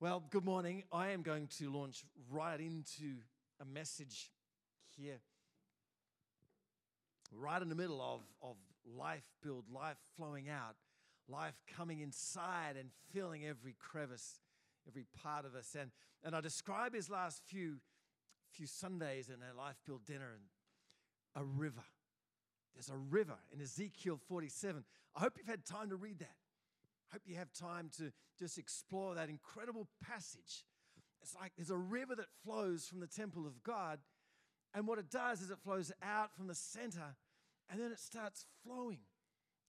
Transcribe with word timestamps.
Well, 0.00 0.22
good 0.30 0.44
morning. 0.44 0.84
I 0.92 1.08
am 1.08 1.22
going 1.22 1.48
to 1.58 1.72
launch 1.72 2.04
right 2.30 2.60
into 2.60 3.16
a 3.60 3.64
message 3.64 4.30
here, 4.96 5.18
right 7.32 7.60
in 7.60 7.68
the 7.68 7.74
middle 7.74 8.00
of, 8.00 8.20
of 8.40 8.54
life 8.96 9.24
build, 9.42 9.64
life 9.74 9.96
flowing 10.16 10.48
out, 10.48 10.76
life 11.28 11.54
coming 11.76 11.98
inside 11.98 12.76
and 12.78 12.90
filling 13.12 13.44
every 13.44 13.74
crevice, 13.76 14.38
every 14.86 15.04
part 15.20 15.44
of 15.44 15.56
us. 15.56 15.74
And, 15.76 15.90
and 16.22 16.36
I 16.36 16.42
describe 16.42 16.94
his 16.94 17.10
last 17.10 17.42
few, 17.44 17.78
few 18.52 18.68
Sundays 18.68 19.28
in 19.28 19.38
a 19.42 19.58
life 19.60 19.78
build 19.84 20.06
dinner 20.06 20.30
and 20.32 20.44
a 21.34 21.44
river. 21.44 21.82
There's 22.72 22.88
a 22.88 22.96
river 22.96 23.38
in 23.52 23.60
Ezekiel 23.60 24.20
47. 24.28 24.84
I 25.16 25.20
hope 25.20 25.32
you've 25.38 25.48
had 25.48 25.64
time 25.64 25.88
to 25.88 25.96
read 25.96 26.20
that 26.20 26.36
hope 27.12 27.22
you 27.26 27.36
have 27.36 27.52
time 27.52 27.90
to 27.98 28.12
just 28.38 28.58
explore 28.58 29.14
that 29.14 29.28
incredible 29.28 29.88
passage. 30.06 30.64
It's 31.22 31.34
like 31.34 31.52
there's 31.56 31.70
a 31.70 31.76
river 31.76 32.14
that 32.14 32.26
flows 32.44 32.86
from 32.86 33.00
the 33.00 33.06
temple 33.06 33.46
of 33.46 33.62
God, 33.62 33.98
and 34.74 34.86
what 34.86 34.98
it 34.98 35.10
does 35.10 35.40
is 35.40 35.50
it 35.50 35.58
flows 35.58 35.92
out 36.02 36.34
from 36.34 36.46
the 36.46 36.54
center, 36.54 37.16
and 37.70 37.80
then 37.80 37.90
it 37.90 37.98
starts 37.98 38.46
flowing, 38.64 39.00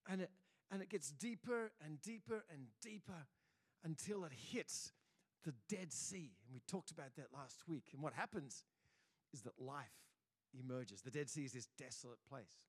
and 0.08 0.20
it 0.20 0.30
and 0.70 0.82
it 0.82 0.88
gets 0.88 1.10
deeper 1.10 1.72
and 1.84 2.00
deeper 2.00 2.44
and 2.52 2.66
deeper 2.80 3.26
until 3.84 4.24
it 4.24 4.32
hits 4.32 4.92
the 5.44 5.54
Dead 5.68 5.92
Sea. 5.92 6.30
And 6.44 6.54
we 6.54 6.60
talked 6.68 6.90
about 6.90 7.16
that 7.16 7.28
last 7.34 7.62
week. 7.66 7.84
And 7.92 8.02
what 8.02 8.12
happens 8.12 8.64
is 9.32 9.42
that 9.42 9.58
life 9.58 9.86
emerges. 10.58 11.02
The 11.02 11.10
Dead 11.10 11.28
Sea 11.28 11.44
is 11.44 11.52
this 11.52 11.68
desolate 11.78 12.18
place. 12.28 12.62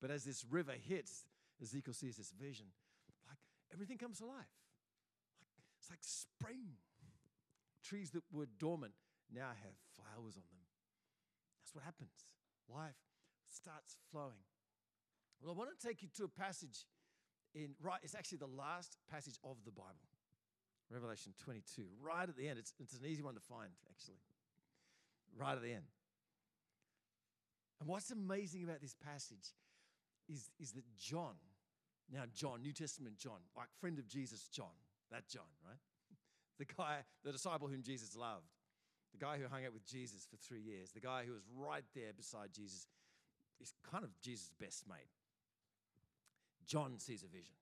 But 0.00 0.10
as 0.10 0.24
this 0.24 0.44
river 0.50 0.72
hits, 0.72 1.24
Ezekiel 1.62 1.94
sees 1.94 2.16
this 2.16 2.32
vision 2.40 2.66
everything 3.72 3.98
comes 3.98 4.18
to 4.18 4.26
life. 4.26 4.54
It's 5.80 5.90
like 5.90 6.02
spring. 6.02 6.76
Trees 7.82 8.10
that 8.10 8.22
were 8.30 8.46
dormant 8.58 8.92
now 9.32 9.48
have 9.48 9.76
flowers 9.96 10.36
on 10.36 10.44
them. 10.50 10.66
That's 11.62 11.74
what 11.74 11.84
happens. 11.84 12.26
Life 12.68 12.98
starts 13.48 13.96
flowing. 14.12 14.44
Well, 15.40 15.54
I 15.54 15.58
want 15.58 15.70
to 15.76 15.86
take 15.86 16.02
you 16.02 16.08
to 16.16 16.24
a 16.24 16.28
passage 16.28 16.84
in 17.54 17.74
right, 17.82 17.98
it's 18.02 18.14
actually 18.14 18.38
the 18.38 18.46
last 18.46 18.96
passage 19.10 19.38
of 19.42 19.56
the 19.64 19.72
Bible. 19.72 20.08
Revelation 20.90 21.32
22, 21.38 21.82
right 22.02 22.28
at 22.28 22.36
the 22.36 22.48
end. 22.48 22.58
It's, 22.58 22.74
it's 22.78 22.94
an 22.94 23.06
easy 23.06 23.22
one 23.22 23.34
to 23.34 23.40
find, 23.40 23.70
actually. 23.88 24.18
Right 25.36 25.54
at 25.54 25.62
the 25.62 25.72
end. 25.72 25.86
And 27.80 27.88
what's 27.88 28.10
amazing 28.10 28.64
about 28.64 28.80
this 28.80 28.94
passage 28.94 29.54
is, 30.28 30.50
is 30.58 30.72
that 30.72 30.84
John, 30.98 31.34
now, 32.12 32.22
John, 32.34 32.62
New 32.62 32.72
Testament 32.72 33.16
John, 33.18 33.38
like 33.56 33.68
friend 33.80 33.98
of 33.98 34.08
Jesus, 34.08 34.48
John, 34.52 34.74
that 35.10 35.28
John, 35.28 35.48
right? 35.66 35.78
The 36.58 36.66
guy, 36.66 36.98
the 37.24 37.32
disciple 37.32 37.68
whom 37.68 37.82
Jesus 37.82 38.14
loved, 38.14 38.52
the 39.12 39.24
guy 39.24 39.38
who 39.38 39.48
hung 39.48 39.64
out 39.64 39.72
with 39.72 39.86
Jesus 39.86 40.26
for 40.30 40.36
three 40.36 40.60
years, 40.60 40.90
the 40.92 41.00
guy 41.00 41.24
who 41.24 41.32
was 41.32 41.42
right 41.56 41.84
there 41.94 42.12
beside 42.14 42.52
Jesus, 42.52 42.86
is 43.62 43.72
kind 43.90 44.04
of 44.04 44.10
Jesus' 44.20 44.52
best 44.60 44.84
mate. 44.86 45.08
John 46.66 46.98
sees 46.98 47.22
a 47.22 47.28
vision. 47.28 47.54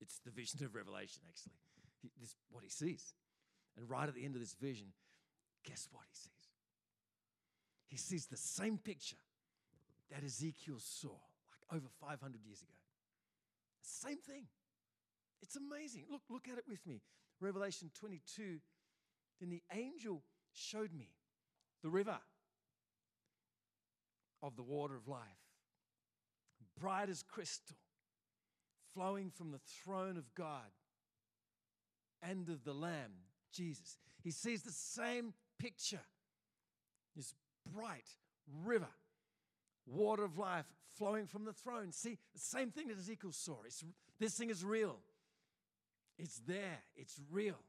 It's 0.00 0.18
the 0.24 0.32
vision 0.32 0.64
of 0.64 0.74
Revelation, 0.74 1.22
actually. 1.28 1.54
He, 2.02 2.10
this 2.18 2.30
is 2.30 2.36
what 2.50 2.64
he 2.64 2.70
sees. 2.70 3.14
And 3.76 3.88
right 3.88 4.08
at 4.08 4.14
the 4.14 4.24
end 4.24 4.34
of 4.34 4.40
this 4.40 4.54
vision, 4.60 4.88
guess 5.64 5.88
what 5.92 6.02
he 6.10 6.16
sees? 6.16 6.36
He 7.86 7.96
sees 7.96 8.26
the 8.26 8.36
same 8.36 8.78
picture 8.78 9.22
that 10.10 10.24
Ezekiel 10.24 10.78
saw 10.78 11.14
like 11.14 11.62
over 11.72 11.86
500 12.00 12.44
years 12.44 12.62
ago. 12.62 12.74
Same 13.86 14.18
thing. 14.18 14.46
It's 15.42 15.56
amazing. 15.56 16.04
Look, 16.10 16.22
look 16.28 16.48
at 16.50 16.58
it 16.58 16.64
with 16.68 16.84
me. 16.86 17.02
Revelation 17.40 17.90
22. 17.94 18.58
Then 19.40 19.50
the 19.50 19.62
angel 19.72 20.22
showed 20.52 20.92
me 20.92 21.10
the 21.82 21.90
river 21.90 22.18
of 24.42 24.56
the 24.56 24.62
water 24.62 24.96
of 24.96 25.08
life, 25.08 25.20
bright 26.78 27.08
as 27.08 27.22
crystal, 27.22 27.76
flowing 28.92 29.30
from 29.30 29.50
the 29.50 29.60
throne 29.84 30.16
of 30.16 30.34
God 30.34 30.72
and 32.22 32.48
of 32.48 32.64
the 32.64 32.72
Lamb, 32.72 33.12
Jesus. 33.52 33.98
He 34.22 34.30
sees 34.30 34.62
the 34.62 34.72
same 34.72 35.34
picture 35.58 36.00
this 37.14 37.34
bright 37.72 38.08
river 38.64 38.88
water 39.86 40.24
of 40.24 40.38
life 40.38 40.66
flowing 40.98 41.26
from 41.26 41.44
the 41.44 41.52
throne. 41.52 41.92
See, 41.92 42.18
the 42.34 42.40
same 42.40 42.70
thing 42.70 42.88
that 42.88 42.98
Ezekiel 42.98 43.32
saw. 43.32 43.56
It's, 43.64 43.84
this 44.18 44.34
thing 44.34 44.50
is 44.50 44.64
real. 44.64 44.98
It's 46.18 46.40
there, 46.46 46.78
it's 46.96 47.20
real. 47.30 47.60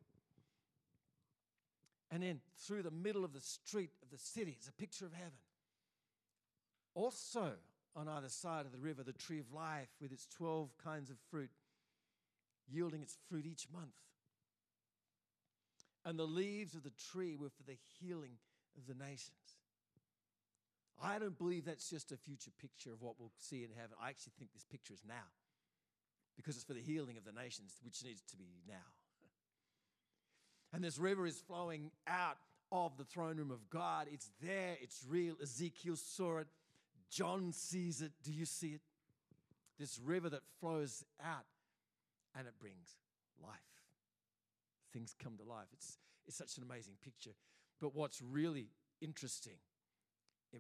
And 2.09 2.23
then 2.23 2.39
through 2.59 2.83
the 2.83 2.91
middle 2.91 3.25
of 3.25 3.33
the 3.33 3.41
street 3.41 3.91
of 4.01 4.09
the 4.09 4.17
city 4.17 4.57
is 4.59 4.67
a 4.67 4.73
picture 4.73 5.05
of 5.05 5.13
heaven. 5.13 5.39
Also, 6.95 7.51
on 7.95 8.07
either 8.07 8.29
side 8.29 8.66
of 8.66 8.72
the 8.72 8.78
river, 8.78 9.03
the 9.03 9.11
tree 9.11 9.39
of 9.39 9.51
life 9.51 9.89
with 10.01 10.11
its 10.11 10.28
12 10.38 10.69
kinds 10.84 11.09
of 11.09 11.17
fruit, 11.29 11.49
yielding 12.69 13.01
its 13.01 13.17
fruit 13.29 13.45
each 13.45 13.67
month. 13.73 13.95
And 16.05 16.17
the 16.17 16.23
leaves 16.23 16.73
of 16.75 16.84
the 16.84 16.94
tree 17.11 17.35
were 17.35 17.49
for 17.49 17.63
the 17.63 17.78
healing 17.99 18.38
of 18.78 18.88
the 18.88 19.03
nations. 19.03 19.56
I 21.03 21.19
don't 21.19 21.38
believe 21.38 21.66
that's 21.66 21.90
just 21.90 22.12
a 22.12 22.18
future 22.18 22.52
picture 22.59 22.91
of 22.91 23.02
what 23.02 23.16
we'll 23.19 23.31
see 23.38 23.63
in 23.63 23.69
heaven. 23.75 23.96
I 24.02 24.09
actually 24.09 24.34
think 24.40 24.52
this 24.53 24.66
picture 24.66 24.94
is 24.94 25.03
now 25.08 25.30
because 26.35 26.56
it's 26.56 26.66
for 26.66 26.74
the 26.74 26.81
healing 26.81 27.18
of 27.18 27.25
the 27.25 27.31
nations, 27.31 27.75
which 27.84 28.03
needs 28.03 28.22
to 28.30 28.38
be 28.38 28.46
now. 28.68 28.75
And 30.74 30.84
this 30.84 30.97
river 30.97 31.25
is 31.25 31.40
flowing 31.47 31.91
out 32.08 32.38
of 32.72 32.97
the 32.97 33.06
throne 33.06 33.38
room 33.38 33.52
of 33.52 33.69
God. 33.69 34.08
It's 34.12 34.30
there, 34.44 34.75
it's 34.81 35.06
real. 35.08 35.35
Ezekiel 35.41 35.96
saw 35.96 36.40
it, 36.40 36.47
John 37.09 37.53
sees 37.53 38.02
it. 38.02 38.12
Do 38.24 38.34
you 38.34 38.46
see 38.46 38.69
it? 38.69 38.81
This 39.79 40.00
river 40.03 40.29
that 40.29 40.41
flows 40.59 41.03
out 41.24 41.46
and 42.38 42.47
it 42.47 42.53
brings 42.59 42.97
life. 43.41 43.53
Things 44.94 45.16
come 45.24 45.38
to 45.38 45.44
life. 45.44 45.68
It's, 45.74 45.97
it's 46.28 46.38
such 46.38 46.58
an 46.58 46.64
amazing 46.64 46.96
picture. 47.03 47.31
But 47.79 47.96
what's 47.96 48.22
really 48.22 48.69
interesting 49.02 49.58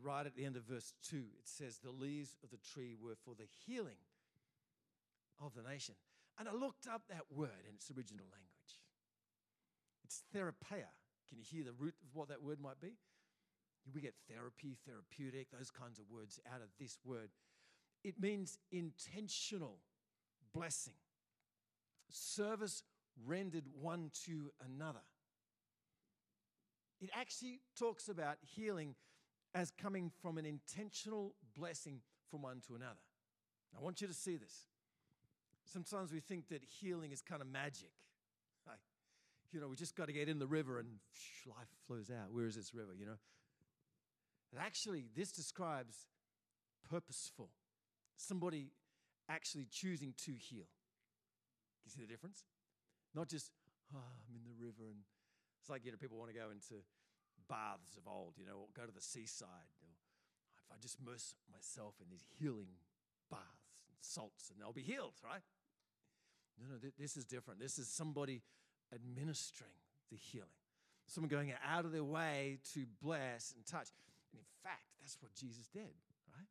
right 0.03 0.25
at 0.25 0.35
the 0.35 0.45
end 0.45 0.55
of 0.55 0.63
verse 0.63 0.93
2, 1.09 1.17
it 1.17 1.47
says, 1.47 1.77
The 1.77 1.91
leaves 1.91 2.35
of 2.43 2.49
the 2.49 2.57
tree 2.57 2.95
were 2.99 3.15
for 3.23 3.33
the 3.35 3.47
healing 3.65 4.01
of 5.41 5.53
the 5.55 5.67
nation. 5.67 5.95
And 6.39 6.47
I 6.47 6.53
looked 6.53 6.87
up 6.87 7.03
that 7.09 7.25
word 7.31 7.65
in 7.67 7.75
its 7.75 7.89
original 7.95 8.25
language. 8.25 8.81
It's 10.03 10.23
therapeia. 10.35 10.91
Can 11.27 11.37
you 11.37 11.43
hear 11.43 11.63
the 11.63 11.73
root 11.73 11.95
of 12.01 12.15
what 12.15 12.29
that 12.29 12.43
word 12.43 12.59
might 12.59 12.79
be? 12.79 12.93
We 13.93 14.01
get 14.01 14.15
therapy, 14.29 14.77
therapeutic, 14.85 15.47
those 15.51 15.71
kinds 15.71 15.99
of 15.99 16.05
words 16.11 16.39
out 16.53 16.61
of 16.61 16.67
this 16.79 16.97
word. 17.05 17.29
It 18.03 18.19
means 18.19 18.59
intentional 18.71 19.79
blessing, 20.53 20.93
service 22.09 22.83
rendered 23.25 23.65
one 23.81 24.11
to 24.25 24.51
another. 24.65 25.03
It 26.99 27.09
actually 27.13 27.59
talks 27.77 28.09
about 28.09 28.37
healing 28.41 28.95
as 29.53 29.71
coming 29.71 30.11
from 30.21 30.37
an 30.37 30.45
intentional 30.45 31.33
blessing 31.57 32.01
from 32.29 32.41
one 32.41 32.61
to 32.67 32.75
another. 32.75 32.99
I 33.77 33.83
want 33.83 34.01
you 34.01 34.07
to 34.07 34.13
see 34.13 34.37
this. 34.37 34.65
Sometimes 35.65 36.11
we 36.11 36.19
think 36.19 36.49
that 36.49 36.63
healing 36.63 37.11
is 37.11 37.21
kind 37.21 37.41
of 37.41 37.47
magic. 37.47 37.91
Like, 38.67 38.79
you 39.53 39.61
know, 39.61 39.69
we 39.69 39.77
just 39.77 39.95
got 39.95 40.07
to 40.07 40.13
get 40.13 40.27
in 40.27 40.39
the 40.39 40.47
river 40.47 40.77
and 40.77 40.89
life 41.47 41.69
flows 41.87 42.11
out. 42.11 42.33
Where 42.33 42.47
is 42.47 42.57
this 42.57 42.73
river, 42.73 42.91
you 42.99 43.05
know? 43.05 43.15
And 44.51 44.59
actually, 44.59 45.05
this 45.15 45.31
describes 45.31 46.07
purposeful. 46.89 47.49
Somebody 48.17 48.71
actually 49.29 49.67
choosing 49.71 50.13
to 50.25 50.31
heal. 50.33 50.67
You 51.85 51.91
see 51.91 52.01
the 52.01 52.07
difference? 52.07 52.43
Not 53.15 53.29
just, 53.29 53.51
oh, 53.95 53.99
I'm 54.27 54.35
in 54.35 54.43
the 54.43 54.65
river 54.65 54.89
and 54.89 54.99
it's 55.61 55.69
like, 55.69 55.85
you 55.85 55.91
know, 55.91 55.97
people 55.97 56.17
want 56.17 56.31
to 56.31 56.37
go 56.37 56.51
into 56.51 56.83
baths 57.49 57.97
of 57.97 58.07
old, 58.07 58.33
you 58.37 58.45
know, 58.45 58.59
or 58.59 58.67
go 58.75 58.85
to 58.85 58.93
the 58.93 59.01
seaside. 59.01 59.47
If 60.65 60.71
I 60.71 60.75
just 60.81 60.97
immerse 60.99 61.35
myself 61.51 61.95
in 62.01 62.09
these 62.09 62.25
healing 62.39 62.67
baths 63.31 63.87
and 63.87 63.97
salts, 64.01 64.51
and 64.53 64.63
I'll 64.63 64.73
be 64.73 64.81
healed, 64.81 65.13
right? 65.23 65.41
No, 66.59 66.75
no, 66.75 66.91
this 66.97 67.15
is 67.15 67.25
different. 67.25 67.59
This 67.59 67.77
is 67.77 67.87
somebody 67.87 68.41
administering 68.93 69.71
the 70.11 70.17
healing, 70.17 70.47
someone 71.05 71.29
going 71.29 71.53
out 71.65 71.85
of 71.85 71.91
their 71.91 72.03
way 72.03 72.59
to 72.73 72.85
bless 73.01 73.53
and 73.55 73.65
touch. 73.65 73.89
And 74.31 74.39
in 74.39 74.45
fact, 74.63 74.83
that's 74.99 75.17
what 75.21 75.33
Jesus 75.33 75.67
did, 75.67 75.93
right? 76.35 76.47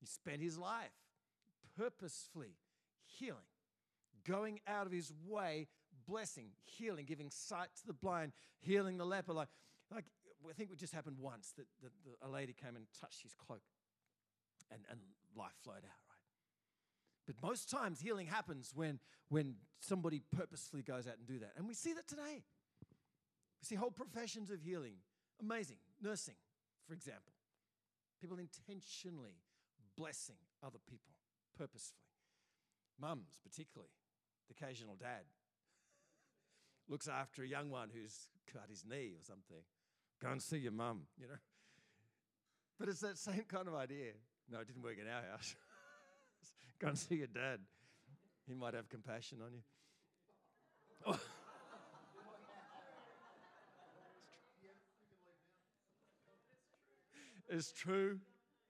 He 0.00 0.06
spent 0.06 0.40
his 0.40 0.58
life 0.58 0.92
purposefully 1.76 2.56
healing 3.04 3.46
going 4.26 4.60
out 4.66 4.86
of 4.86 4.92
his 4.92 5.12
way, 5.26 5.68
blessing, 6.06 6.48
healing, 6.64 7.06
giving 7.06 7.30
sight 7.30 7.68
to 7.80 7.86
the 7.86 7.92
blind, 7.92 8.32
healing 8.60 8.98
the 8.98 9.06
leper. 9.06 9.32
Like 9.32 9.48
I 10.48 10.52
think 10.52 10.70
it 10.70 10.78
just 10.78 10.94
happened 10.94 11.18
once 11.18 11.52
that, 11.56 11.66
that, 11.82 11.92
a 12.22 12.28
lady 12.28 12.52
came 12.52 12.76
and 12.76 12.86
touched 13.00 13.22
his 13.22 13.34
cloak 13.34 13.62
and, 14.70 14.80
and 14.90 15.00
life 15.36 15.54
flowed 15.62 15.76
out, 15.76 16.02
right? 16.10 16.16
But 17.26 17.36
most 17.42 17.70
times 17.70 18.00
healing 18.00 18.26
happens 18.26 18.72
when, 18.74 19.00
when 19.28 19.56
somebody 19.80 20.22
purposefully 20.36 20.82
goes 20.82 21.06
out 21.06 21.18
and 21.18 21.26
do 21.26 21.38
that. 21.40 21.52
And 21.56 21.66
we 21.66 21.74
see 21.74 21.92
that 21.94 22.06
today. 22.06 22.44
We 23.60 23.64
see 23.64 23.74
whole 23.74 23.90
professions 23.90 24.50
of 24.50 24.62
healing. 24.62 24.94
Amazing. 25.40 25.78
Nursing, 26.02 26.36
for 26.86 26.94
example. 26.94 27.32
People 28.20 28.38
intentionally 28.38 29.42
blessing 29.96 30.36
other 30.64 30.78
people 30.88 31.14
purposefully. 31.56 32.00
Mums, 33.00 33.40
particularly, 33.42 33.90
the 34.48 34.54
occasional 34.58 34.94
dad, 34.94 35.24
looks 36.88 37.08
after 37.08 37.42
a 37.42 37.48
young 37.48 37.70
one 37.70 37.90
who's 37.92 38.28
cut 38.50 38.70
his 38.70 38.84
knee 38.84 39.12
or 39.16 39.22
something. 39.22 39.64
Go 40.22 40.30
and 40.30 40.42
see 40.42 40.58
your 40.58 40.72
mum, 40.72 41.02
you 41.20 41.26
know. 41.26 41.38
But 42.78 42.88
it's 42.88 43.00
that 43.00 43.18
same 43.18 43.44
kind 43.48 43.68
of 43.68 43.74
idea. 43.74 44.12
No, 44.50 44.60
it 44.60 44.66
didn't 44.66 44.82
work 44.82 44.96
in 45.00 45.06
our 45.08 45.22
house. 45.30 45.54
Go 46.78 46.88
and 46.88 46.98
see 46.98 47.16
your 47.16 47.26
dad. 47.26 47.60
He 48.46 48.54
might 48.54 48.74
have 48.74 48.88
compassion 48.88 49.38
on 49.44 49.52
you. 49.52 51.14
It's 57.48 57.70
true. 57.70 58.18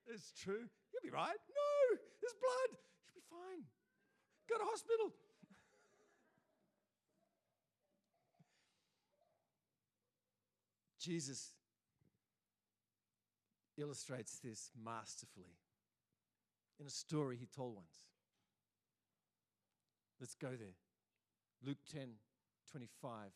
It's 0.06 0.32
true. 0.36 0.68
You'll 0.92 1.02
be 1.02 1.10
right. 1.10 1.40
No, 1.48 1.96
there's 2.20 2.36
blood. 2.36 2.76
You'll 3.08 3.16
be 3.16 3.26
fine. 3.30 3.64
Go 4.48 4.58
to 4.58 4.64
hospital. 4.68 5.12
Jesus 11.06 11.52
illustrates 13.78 14.40
this 14.42 14.70
masterfully 14.84 15.54
in 16.80 16.86
a 16.86 16.90
story 16.90 17.36
he 17.36 17.46
told 17.46 17.76
once. 17.76 17.94
Let's 20.18 20.34
go 20.34 20.48
there. 20.48 20.74
Luke 21.64 21.78
10 21.92 22.08
25. 22.72 23.30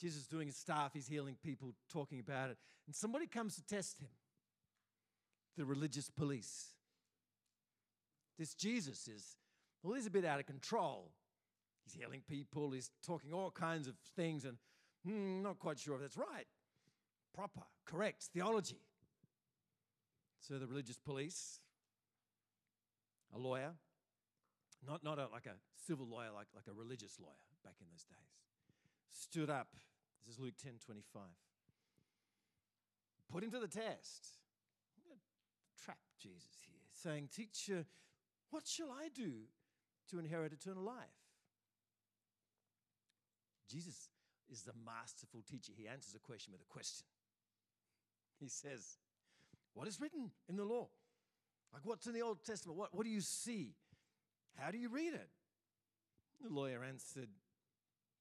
Jesus 0.00 0.22
is 0.22 0.26
doing 0.26 0.48
his 0.48 0.56
staff, 0.56 0.90
he's 0.94 1.06
healing 1.06 1.36
people, 1.44 1.74
talking 1.88 2.18
about 2.18 2.50
it. 2.50 2.56
And 2.88 2.96
somebody 2.96 3.28
comes 3.28 3.54
to 3.54 3.64
test 3.64 4.00
him 4.00 4.08
the 5.56 5.64
religious 5.64 6.10
police. 6.10 6.70
This 8.36 8.54
Jesus 8.54 9.06
is, 9.06 9.36
well, 9.84 9.94
he's 9.94 10.06
a 10.06 10.10
bit 10.10 10.24
out 10.24 10.40
of 10.40 10.46
control. 10.46 11.12
He's 11.84 11.94
healing 11.94 12.22
people, 12.28 12.72
he's 12.72 12.90
talking 13.06 13.32
all 13.32 13.52
kinds 13.52 13.86
of 13.86 13.94
things, 14.16 14.44
and 14.44 14.56
hmm, 15.06 15.42
not 15.42 15.58
quite 15.58 15.78
sure 15.78 15.96
if 15.96 16.00
that's 16.00 16.16
right. 16.16 16.46
Proper, 17.34 17.62
correct 17.86 18.24
theology. 18.32 18.80
So 20.40 20.58
the 20.58 20.66
religious 20.66 20.98
police, 20.98 21.60
a 23.34 23.38
lawyer, 23.38 23.72
not, 24.86 25.04
not 25.04 25.18
a, 25.18 25.28
like 25.32 25.46
a 25.46 25.54
civil 25.86 26.06
lawyer, 26.06 26.30
like, 26.34 26.48
like 26.54 26.64
a 26.68 26.76
religious 26.76 27.18
lawyer 27.20 27.30
back 27.64 27.74
in 27.80 27.86
those 27.90 28.04
days, 28.04 28.32
stood 29.10 29.50
up. 29.50 29.68
This 30.24 30.34
is 30.34 30.40
Luke 30.40 30.54
10 30.62 30.72
25. 30.84 31.22
Put 33.32 33.44
him 33.44 33.50
to 33.52 33.60
the 33.60 33.68
test. 33.68 34.28
Trap 35.84 35.98
Jesus 36.20 36.58
here, 36.66 36.76
saying, 36.92 37.28
Teacher, 37.34 37.86
what 38.50 38.66
shall 38.66 38.90
I 38.90 39.08
do 39.08 39.48
to 40.10 40.18
inherit 40.18 40.52
eternal 40.52 40.84
life? 40.84 40.94
Jesus 43.68 44.10
is 44.52 44.62
the 44.62 44.72
masterful 44.84 45.42
teacher. 45.50 45.72
He 45.74 45.88
answers 45.88 46.14
a 46.14 46.18
question 46.18 46.52
with 46.52 46.60
a 46.60 46.72
question. 46.72 47.06
He 48.38 48.48
says, 48.48 48.98
What 49.74 49.88
is 49.88 50.00
written 50.00 50.30
in 50.48 50.56
the 50.56 50.64
law? 50.64 50.88
Like, 51.72 51.82
what's 51.84 52.06
in 52.06 52.12
the 52.12 52.22
Old 52.22 52.44
Testament? 52.44 52.78
What, 52.78 52.94
what 52.94 53.04
do 53.04 53.10
you 53.10 53.22
see? 53.22 53.74
How 54.56 54.70
do 54.70 54.78
you 54.78 54.90
read 54.90 55.14
it? 55.14 55.28
The 56.42 56.52
lawyer 56.52 56.84
answered, 56.84 57.28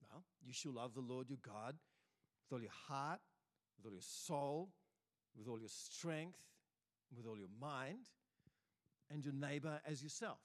Well, 0.10 0.24
you 0.46 0.54
shall 0.54 0.74
love 0.74 0.94
the 0.94 1.02
Lord 1.02 1.30
your 1.30 1.40
God 1.46 1.76
with 2.50 2.58
all 2.58 2.62
your 2.62 2.72
heart, 2.88 3.20
with 3.78 3.88
all 3.88 3.94
your 3.94 4.02
soul, 4.02 4.70
with 5.38 5.48
all 5.48 5.60
your 5.60 5.70
strength, 5.70 6.40
with 7.16 7.26
all 7.28 7.38
your 7.38 7.50
mind, 7.60 8.08
and 9.10 9.26
your 9.26 9.34
neighbor 9.34 9.82
as 9.86 10.02
yourself. 10.02 10.40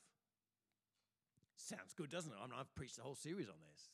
Sounds 1.57 1.95
good, 1.97 2.11
doesn't 2.11 2.33
it? 2.33 2.39
I 2.39 2.47
mean, 2.47 2.57
I've 2.59 2.75
preached 2.75 2.99
a 2.99 3.03
whole 3.03 3.15
series 3.15 3.49
on 3.49 3.55
this. 3.73 3.89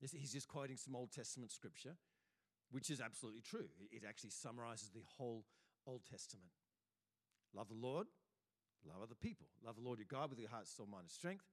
He's 0.00 0.32
just 0.32 0.48
quoting 0.48 0.76
some 0.76 0.94
Old 0.94 1.12
Testament 1.12 1.50
scripture, 1.50 1.96
which 2.70 2.90
is 2.90 3.00
absolutely 3.00 3.42
true. 3.42 3.68
It 3.90 4.02
actually 4.08 4.30
summarizes 4.30 4.90
the 4.90 5.02
whole 5.16 5.44
Old 5.86 6.02
Testament. 6.10 6.50
Love 7.54 7.68
the 7.68 7.74
Lord, 7.74 8.06
love 8.86 9.02
other 9.02 9.14
people. 9.14 9.46
Love 9.64 9.76
the 9.76 9.82
Lord 9.82 9.98
your 9.98 10.06
God 10.08 10.30
with 10.30 10.38
your 10.38 10.50
heart, 10.50 10.68
soul, 10.68 10.86
mind, 10.86 11.04
and 11.04 11.10
strength, 11.10 11.44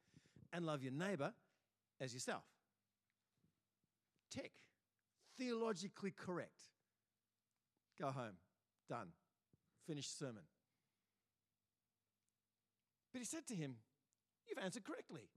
and 0.53 0.65
love 0.65 0.83
your 0.83 0.91
neighbor 0.91 1.33
as 1.99 2.13
yourself. 2.13 2.43
Tick. 4.29 4.51
Theologically 5.37 6.11
correct. 6.11 6.61
Go 7.99 8.07
home. 8.07 8.37
Done. 8.89 9.07
Finished 9.87 10.17
sermon. 10.17 10.43
But 13.11 13.19
he 13.19 13.25
said 13.25 13.47
to 13.47 13.55
him, 13.55 13.75
You've 14.47 14.63
answered 14.63 14.83
correctly. 14.83 15.29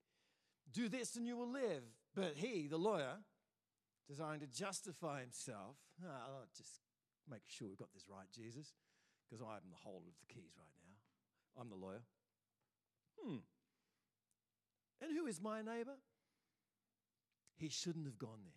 Do 0.73 0.89
this 0.89 1.17
and 1.17 1.27
you 1.27 1.37
will 1.37 1.51
live. 1.51 1.83
But 2.19 2.33
he, 2.35 2.67
the 2.67 2.79
lawyer, 2.79 3.15
desiring 4.09 4.41
to 4.41 4.49
justify 4.49 5.21
himself, 5.21 5.77
oh, 6.05 6.09
I'll 6.11 6.49
just 6.57 6.81
make 7.31 7.43
sure 7.47 7.69
we've 7.69 7.79
got 7.79 7.93
this 7.95 8.07
right, 8.11 8.27
Jesus, 8.35 8.73
because 9.23 9.41
I'm 9.41 9.71
the 9.71 9.77
holder 9.77 10.09
of 10.09 10.19
the 10.19 10.35
keys 10.35 10.51
right 10.59 10.75
now. 10.83 11.63
I'm 11.63 11.69
the 11.69 11.77
lawyer. 11.77 12.03
Hmm. 13.23 13.37
And 15.01 15.13
who 15.17 15.29
is 15.29 15.41
my 15.41 15.63
neighbor? 15.63 15.95
He 17.57 17.69
shouldn't 17.69 18.07
have 18.07 18.19
gone 18.19 18.41
there. 18.45 18.53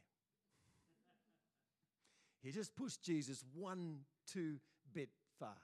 he 2.42 2.52
just 2.52 2.76
pushed 2.76 3.04
Jesus 3.04 3.44
one, 3.54 4.00
two 4.26 4.56
bit 4.92 5.10
far. 5.38 5.62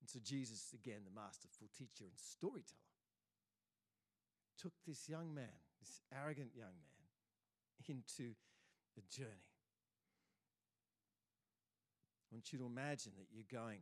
And 0.00 0.10
so 0.10 0.18
Jesus, 0.24 0.74
again, 0.74 1.02
the 1.04 1.14
masterful 1.14 1.68
teacher 1.78 2.02
and 2.02 2.12
storyteller, 2.16 2.93
took 4.60 4.72
this 4.86 5.08
young 5.08 5.34
man, 5.34 5.58
this 5.80 6.00
arrogant 6.12 6.50
young 6.54 6.74
man, 6.74 6.94
into 7.88 8.34
a 8.96 9.02
journey. 9.10 9.54
I 12.30 12.34
want 12.34 12.52
you 12.52 12.58
to 12.58 12.66
imagine 12.66 13.12
that 13.18 13.28
you're 13.30 13.46
going 13.50 13.80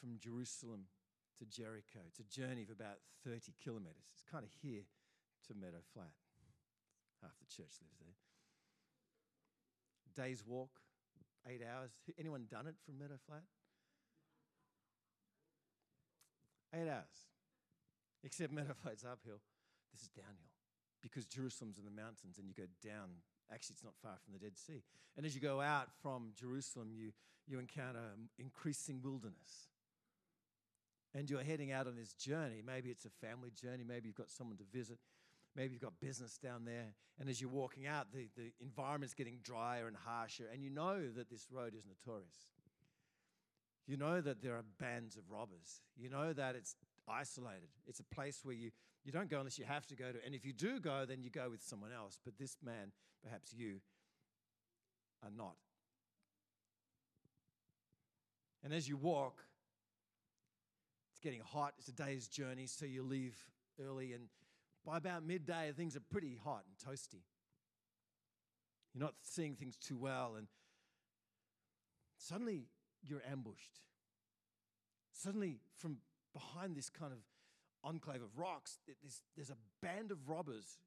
from 0.00 0.18
Jerusalem 0.18 0.86
to 1.38 1.44
Jericho. 1.44 2.00
It's 2.08 2.20
a 2.20 2.24
journey 2.24 2.62
of 2.62 2.70
about 2.70 3.00
30 3.24 3.52
kilometers. 3.62 4.08
It's 4.12 4.24
kind 4.30 4.44
of 4.44 4.50
here 4.62 4.84
to 5.48 5.54
Meadow 5.54 5.84
Flat. 5.92 6.12
Half 7.22 7.36
the 7.38 7.46
church 7.46 7.76
lives 7.82 7.98
there. 8.00 8.16
Day's 10.24 10.42
walk, 10.46 10.70
eight 11.48 11.62
hours. 11.62 11.90
Anyone 12.18 12.46
done 12.50 12.66
it 12.66 12.76
from 12.84 12.98
Meadow 12.98 13.18
Flat? 13.26 13.44
Eight 16.74 16.88
hours. 16.88 17.28
Except 18.24 18.52
Meadow 18.52 18.74
Flat's 18.82 19.04
uphill. 19.04 19.40
This 19.92 20.02
is 20.02 20.08
downhill 20.08 20.50
because 21.02 21.24
Jerusalem's 21.24 21.78
in 21.78 21.84
the 21.84 21.90
mountains 21.90 22.38
and 22.38 22.46
you 22.46 22.54
go 22.54 22.68
down. 22.86 23.08
Actually, 23.52 23.74
it's 23.74 23.84
not 23.84 23.94
far 24.02 24.16
from 24.24 24.32
the 24.32 24.38
Dead 24.38 24.56
Sea. 24.56 24.82
And 25.16 25.26
as 25.26 25.34
you 25.34 25.40
go 25.40 25.60
out 25.60 25.88
from 26.02 26.30
Jerusalem, 26.38 26.90
you, 26.94 27.12
you 27.46 27.58
encounter 27.58 28.00
increasing 28.38 29.00
wilderness. 29.02 29.68
And 31.14 31.28
you're 31.28 31.42
heading 31.42 31.72
out 31.72 31.88
on 31.88 31.96
this 31.96 32.12
journey. 32.12 32.62
Maybe 32.64 32.90
it's 32.90 33.04
a 33.04 33.26
family 33.26 33.50
journey. 33.50 33.82
Maybe 33.86 34.06
you've 34.06 34.16
got 34.16 34.30
someone 34.30 34.56
to 34.58 34.64
visit. 34.72 34.98
Maybe 35.56 35.72
you've 35.72 35.82
got 35.82 35.98
business 36.00 36.38
down 36.38 36.64
there. 36.64 36.94
And 37.18 37.28
as 37.28 37.40
you're 37.40 37.50
walking 37.50 37.88
out, 37.88 38.12
the, 38.14 38.28
the 38.36 38.52
environment's 38.60 39.14
getting 39.14 39.38
drier 39.42 39.88
and 39.88 39.96
harsher. 39.96 40.44
And 40.52 40.62
you 40.62 40.70
know 40.70 41.08
that 41.16 41.28
this 41.28 41.48
road 41.50 41.74
is 41.74 41.82
notorious. 41.84 42.52
You 43.88 43.96
know 43.96 44.20
that 44.20 44.40
there 44.40 44.54
are 44.54 44.64
bands 44.78 45.16
of 45.16 45.24
robbers. 45.28 45.82
You 45.96 46.08
know 46.10 46.32
that 46.32 46.54
it's 46.54 46.76
isolated. 47.08 47.68
It's 47.88 47.98
a 47.98 48.14
place 48.14 48.40
where 48.44 48.54
you, 48.54 48.70
you 49.04 49.12
don't 49.12 49.30
go 49.30 49.38
unless 49.38 49.58
you 49.58 49.64
have 49.64 49.86
to 49.86 49.96
go 49.96 50.12
to. 50.12 50.18
And 50.24 50.34
if 50.34 50.44
you 50.44 50.52
do 50.52 50.78
go, 50.78 51.04
then 51.06 51.22
you 51.22 51.30
go 51.30 51.48
with 51.50 51.62
someone 51.62 51.90
else. 51.92 52.18
But 52.24 52.38
this 52.38 52.56
man, 52.62 52.92
perhaps 53.22 53.52
you, 53.52 53.80
are 55.22 55.30
not. 55.34 55.56
And 58.62 58.74
as 58.74 58.88
you 58.88 58.96
walk, 58.96 59.42
it's 61.10 61.20
getting 61.20 61.40
hot. 61.40 61.74
It's 61.78 61.88
a 61.88 61.92
day's 61.92 62.28
journey, 62.28 62.66
so 62.66 62.84
you 62.84 63.02
leave 63.02 63.36
early. 63.82 64.12
And 64.12 64.24
by 64.84 64.98
about 64.98 65.24
midday, 65.24 65.72
things 65.74 65.96
are 65.96 66.02
pretty 66.10 66.38
hot 66.42 66.64
and 66.66 66.94
toasty. 66.94 67.22
You're 68.94 69.04
not 69.04 69.14
seeing 69.22 69.54
things 69.54 69.76
too 69.76 69.96
well. 69.96 70.34
And 70.36 70.46
suddenly, 72.18 72.66
you're 73.02 73.22
ambushed. 73.30 73.80
Suddenly, 75.12 75.60
from 75.76 75.98
behind 76.32 76.76
this 76.76 76.90
kind 76.90 77.12
of 77.12 77.18
enclave 77.84 78.22
of 78.22 78.36
rocks, 78.36 78.78
there's, 78.86 79.22
there's 79.36 79.50
a 79.50 79.56
band 79.82 80.10
of 80.10 80.28
robbers 80.28 80.78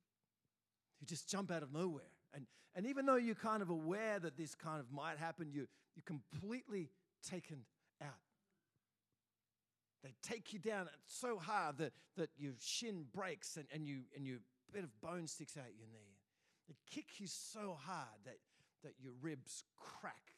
who 1.00 1.06
just 1.06 1.30
jump 1.30 1.52
out 1.52 1.64
of 1.64 1.74
nowhere. 1.74 2.04
And, 2.34 2.46
and 2.76 2.86
even 2.86 3.06
though 3.06 3.16
you're 3.16 3.36
kind 3.36 3.62
of 3.62 3.70
aware 3.70 4.20
that 4.20 4.38
this 4.38 4.56
kind 4.56 4.80
of 4.80 4.92
might 4.92 5.18
happen, 5.18 5.50
you, 5.52 5.68
you're 5.96 6.04
completely 6.06 6.90
taken 7.28 7.66
out. 8.02 8.10
They 10.04 10.14
take 10.22 10.52
you 10.52 10.60
down 10.60 10.90
so 11.06 11.38
hard 11.38 11.78
that, 11.78 11.94
that 12.18 12.30
your 12.38 12.54
shin 12.60 13.06
breaks 13.14 13.56
and, 13.56 13.66
and, 13.74 13.88
you, 13.88 14.02
and 14.16 14.28
your 14.28 14.40
bit 14.74 14.84
of 14.84 15.02
bone 15.02 15.28
sticks 15.28 15.56
out 15.56 15.72
your 15.78 15.88
knee. 15.88 16.18
They 16.68 16.76
kick 16.90 17.20
you 17.20 17.28
so 17.28 17.78
hard 17.86 18.20
that, 18.26 18.38
that 18.84 18.94
your 19.02 19.14
ribs 19.22 19.64
crack 19.78 20.33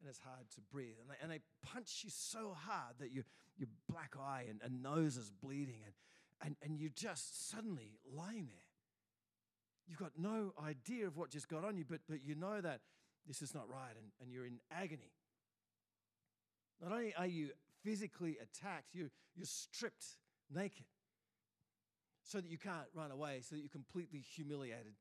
and 0.00 0.08
it's 0.08 0.18
hard 0.18 0.50
to 0.54 0.60
breathe. 0.72 0.96
And 1.00 1.10
they, 1.10 1.16
and 1.22 1.30
they 1.30 1.40
punch 1.62 2.00
you 2.04 2.10
so 2.10 2.56
hard 2.56 2.94
that 2.98 3.12
your, 3.12 3.24
your 3.58 3.68
black 3.88 4.14
eye 4.18 4.44
and, 4.48 4.60
and 4.64 4.82
nose 4.82 5.16
is 5.16 5.30
bleeding, 5.30 5.80
and, 5.84 5.94
and, 6.42 6.56
and 6.62 6.80
you're 6.80 6.90
just 6.94 7.50
suddenly 7.50 7.98
lying 8.12 8.46
there. 8.46 8.68
You've 9.86 9.98
got 9.98 10.12
no 10.16 10.52
idea 10.64 11.06
of 11.06 11.16
what 11.16 11.30
just 11.30 11.48
got 11.48 11.64
on 11.64 11.76
you, 11.76 11.84
but, 11.88 12.00
but 12.08 12.24
you 12.24 12.34
know 12.34 12.60
that 12.60 12.80
this 13.26 13.42
is 13.42 13.54
not 13.54 13.68
right, 13.68 13.94
and, 13.96 14.06
and 14.20 14.32
you're 14.32 14.46
in 14.46 14.58
agony. 14.70 15.12
Not 16.82 16.92
only 16.92 17.14
are 17.14 17.26
you 17.26 17.50
physically 17.84 18.38
attacked, 18.40 18.94
you, 18.94 19.10
you're 19.36 19.46
stripped 19.46 20.04
naked 20.54 20.86
so 22.22 22.40
that 22.40 22.50
you 22.50 22.58
can't 22.58 22.86
run 22.94 23.10
away, 23.10 23.40
so 23.42 23.56
that 23.56 23.60
you're 23.60 23.68
completely 23.68 24.20
humiliated. 24.20 24.94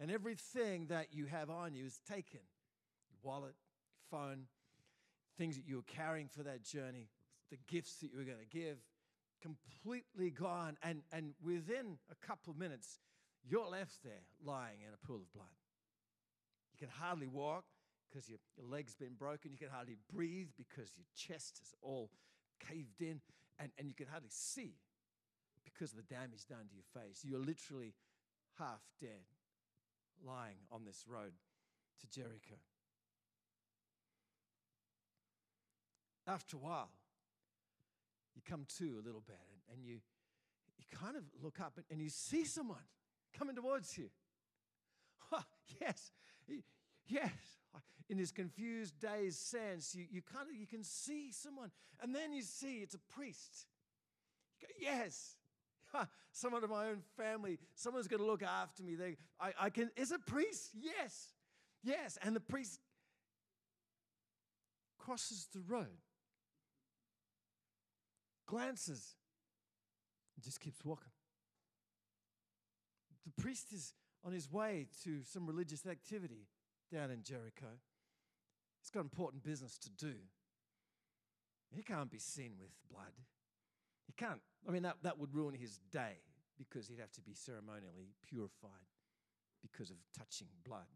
And 0.00 0.10
everything 0.10 0.86
that 0.86 1.08
you 1.12 1.26
have 1.26 1.50
on 1.50 1.74
you 1.74 1.84
is 1.84 2.00
taken 2.08 2.40
your 3.10 3.18
wallet, 3.22 3.54
phone, 4.14 4.46
things 5.36 5.56
that 5.56 5.66
you 5.66 5.76
were 5.76 5.82
carrying 5.82 6.28
for 6.28 6.42
that 6.44 6.62
journey, 6.62 7.08
the 7.50 7.58
gifts 7.68 7.96
that 7.96 8.12
you 8.12 8.18
were 8.18 8.24
going 8.24 8.38
to 8.38 8.58
give, 8.58 8.78
completely 9.42 10.30
gone. 10.30 10.76
And, 10.82 11.02
and 11.12 11.34
within 11.44 11.98
a 12.10 12.26
couple 12.26 12.52
of 12.52 12.58
minutes, 12.58 13.00
you're 13.48 13.68
left 13.68 14.02
there 14.04 14.24
lying 14.44 14.80
in 14.86 14.92
a 14.94 15.06
pool 15.06 15.16
of 15.16 15.32
blood. 15.32 15.46
You 16.72 16.86
can 16.86 16.94
hardly 17.00 17.26
walk 17.26 17.64
because 18.08 18.28
your, 18.28 18.38
your 18.56 18.66
leg's 18.66 18.94
been 18.94 19.14
broken. 19.18 19.52
You 19.52 19.58
can 19.58 19.70
hardly 19.70 19.96
breathe 20.12 20.48
because 20.56 20.90
your 20.96 21.06
chest 21.16 21.60
is 21.62 21.74
all 21.82 22.10
caved 22.68 23.00
in. 23.00 23.20
And, 23.58 23.70
and 23.78 23.88
you 23.88 23.94
can 23.94 24.06
hardly 24.06 24.30
see 24.30 24.74
because 25.64 25.90
of 25.92 25.96
the 25.96 26.14
damage 26.14 26.46
done 26.48 26.66
to 26.68 26.74
your 26.74 27.02
face. 27.02 27.22
You're 27.24 27.40
literally 27.40 27.94
half 28.58 28.82
dead 29.00 29.26
lying 30.24 30.56
on 30.70 30.84
this 30.84 31.04
road 31.08 31.32
to 32.00 32.06
Jericho. 32.08 32.56
After 36.26 36.56
a 36.56 36.60
while, 36.60 36.90
you 38.34 38.42
come 38.48 38.66
to 38.78 38.84
a 38.84 39.04
little 39.04 39.22
bit 39.24 39.36
and, 39.52 39.76
and 39.76 39.86
you, 39.86 40.00
you 40.78 40.84
kind 40.98 41.16
of 41.16 41.22
look 41.42 41.60
up 41.60 41.74
and, 41.76 41.84
and 41.90 42.00
you 42.00 42.08
see 42.08 42.44
someone 42.44 42.84
coming 43.36 43.56
towards 43.56 43.96
you. 43.98 44.08
Oh, 45.32 45.42
yes, 45.80 46.12
yes. 47.08 47.30
In 48.10 48.18
this 48.18 48.30
confused, 48.30 48.94
dazed 49.00 49.38
sense, 49.38 49.94
you, 49.94 50.04
you 50.10 50.20
kind 50.20 50.46
of 50.48 50.54
you 50.54 50.66
can 50.66 50.84
see 50.84 51.32
someone, 51.32 51.70
and 52.02 52.14
then 52.14 52.32
you 52.32 52.42
see 52.42 52.80
it's 52.82 52.94
a 52.94 52.98
priest. 53.16 53.66
You 54.60 54.68
go, 54.68 54.72
yes, 54.78 55.36
someone 56.32 56.62
of 56.62 56.70
my 56.70 56.88
own 56.88 57.00
family. 57.16 57.58
Someone's 57.74 58.08
going 58.08 58.20
to 58.20 58.26
look 58.26 58.42
after 58.42 58.82
me. 58.82 58.94
They, 58.94 59.16
I, 59.40 59.52
I 59.58 59.70
can. 59.70 59.90
Is 59.96 60.12
a 60.12 60.18
priest? 60.18 60.70
Yes, 60.74 61.28
yes. 61.82 62.18
And 62.22 62.36
the 62.36 62.40
priest 62.40 62.78
crosses 64.98 65.48
the 65.52 65.60
road, 65.66 65.86
glances, 68.46 69.16
and 70.36 70.44
just 70.44 70.60
keeps 70.60 70.84
walking. 70.84 71.12
The 73.24 73.42
priest 73.42 73.72
is 73.72 73.94
on 74.24 74.32
his 74.32 74.50
way 74.50 74.86
to 75.04 75.22
some 75.22 75.46
religious 75.46 75.86
activity 75.86 76.48
down 76.92 77.10
in 77.10 77.22
Jericho. 77.22 77.78
He's 78.80 78.90
got 78.90 79.00
important 79.00 79.42
business 79.42 79.78
to 79.78 79.90
do. 79.90 80.14
He 81.70 81.82
can't 81.82 82.10
be 82.10 82.18
seen 82.18 82.52
with 82.60 82.70
blood. 82.90 83.12
He 84.06 84.12
can't. 84.12 84.40
I 84.68 84.70
mean, 84.70 84.82
that, 84.82 84.96
that 85.02 85.18
would 85.18 85.34
ruin 85.34 85.54
his 85.54 85.80
day 85.90 86.20
because 86.58 86.86
he'd 86.88 87.00
have 87.00 87.12
to 87.12 87.22
be 87.22 87.34
ceremonially 87.34 88.14
purified 88.22 88.88
because 89.62 89.90
of 89.90 89.96
touching 90.16 90.48
blood. 90.64 90.86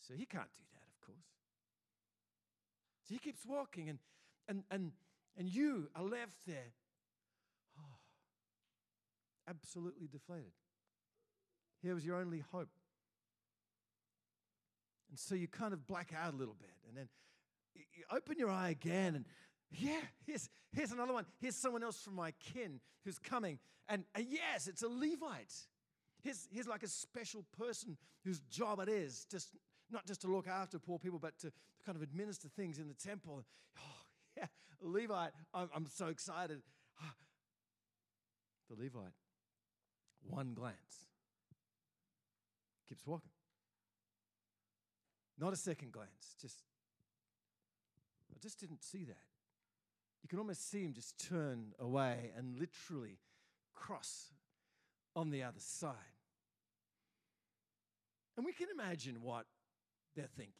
So 0.00 0.14
he 0.14 0.24
can't 0.24 0.54
do 0.56 0.64
that, 0.72 0.86
of 0.86 1.06
course. 1.06 1.26
So 3.02 3.14
he 3.14 3.18
keeps 3.18 3.44
walking, 3.44 3.88
and, 3.88 3.98
and, 4.48 4.62
and, 4.70 4.92
and 5.38 5.48
you 5.48 5.88
are 5.94 6.02
left 6.02 6.36
there, 6.46 6.72
oh, 7.78 7.96
absolutely 9.48 10.08
deflated. 10.08 10.52
Here 11.82 11.94
was 11.94 12.04
your 12.04 12.16
only 12.16 12.42
hope. 12.52 12.70
And 15.10 15.18
so 15.18 15.34
you 15.34 15.48
kind 15.48 15.72
of 15.72 15.86
black 15.86 16.12
out 16.16 16.34
a 16.34 16.36
little 16.36 16.56
bit, 16.58 16.70
and 16.88 16.96
then 16.96 17.08
you 17.74 18.04
open 18.10 18.36
your 18.38 18.50
eye 18.50 18.70
again, 18.70 19.14
and 19.14 19.24
yeah, 19.70 20.00
here's, 20.26 20.48
here's 20.72 20.92
another 20.92 21.12
one. 21.12 21.26
Here's 21.40 21.56
someone 21.56 21.82
else 21.82 22.00
from 22.00 22.14
my 22.14 22.32
kin 22.32 22.80
who's 23.04 23.18
coming. 23.18 23.58
And, 23.88 24.04
and 24.14 24.26
yes, 24.28 24.66
it's 24.66 24.82
a 24.82 24.88
Levite. 24.88 25.52
Here's, 26.22 26.48
here's 26.50 26.66
like 26.66 26.82
a 26.82 26.88
special 26.88 27.44
person 27.58 27.96
whose 28.24 28.40
job 28.50 28.80
it 28.80 28.88
is, 28.88 29.26
just 29.30 29.50
not 29.90 30.06
just 30.06 30.22
to 30.22 30.28
look 30.28 30.48
after 30.48 30.78
poor 30.78 30.98
people, 30.98 31.18
but 31.18 31.38
to, 31.40 31.48
to 31.48 31.52
kind 31.84 31.96
of 31.96 32.02
administer 32.02 32.48
things 32.48 32.78
in 32.78 32.88
the 32.88 32.94
temple. 32.94 33.44
Oh, 33.78 33.93
yeah, 34.36 34.46
Levite. 34.80 35.32
I'm, 35.52 35.70
I'm 35.74 35.86
so 35.86 36.08
excited. 36.08 36.60
The 38.70 38.82
Levite, 38.82 39.12
one 40.22 40.54
glance, 40.54 41.08
keeps 42.88 43.06
walking. 43.06 43.30
Not 45.38 45.52
a 45.52 45.56
second 45.56 45.92
glance, 45.92 46.36
just, 46.40 46.62
I 48.34 48.38
just 48.40 48.58
didn't 48.58 48.82
see 48.82 49.04
that 49.04 49.16
you 50.24 50.28
can 50.28 50.38
almost 50.38 50.70
see 50.70 50.82
him 50.82 50.94
just 50.94 51.18
turn 51.28 51.74
away 51.78 52.30
and 52.34 52.58
literally 52.58 53.18
cross 53.74 54.32
on 55.14 55.30
the 55.30 55.42
other 55.42 55.58
side. 55.58 55.92
And 58.34 58.46
we 58.46 58.54
can 58.54 58.68
imagine 58.72 59.20
what 59.20 59.44
they're 60.16 60.30
thinking. 60.34 60.54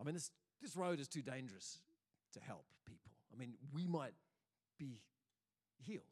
I 0.00 0.04
mean, 0.04 0.14
this, 0.14 0.30
this 0.64 0.76
road 0.76 0.98
is 0.98 1.08
too 1.08 1.22
dangerous 1.22 1.78
to 2.32 2.40
help 2.40 2.64
people. 2.86 3.12
I 3.32 3.38
mean, 3.38 3.52
we 3.72 3.86
might 3.86 4.14
be 4.78 5.00
healed 5.76 6.02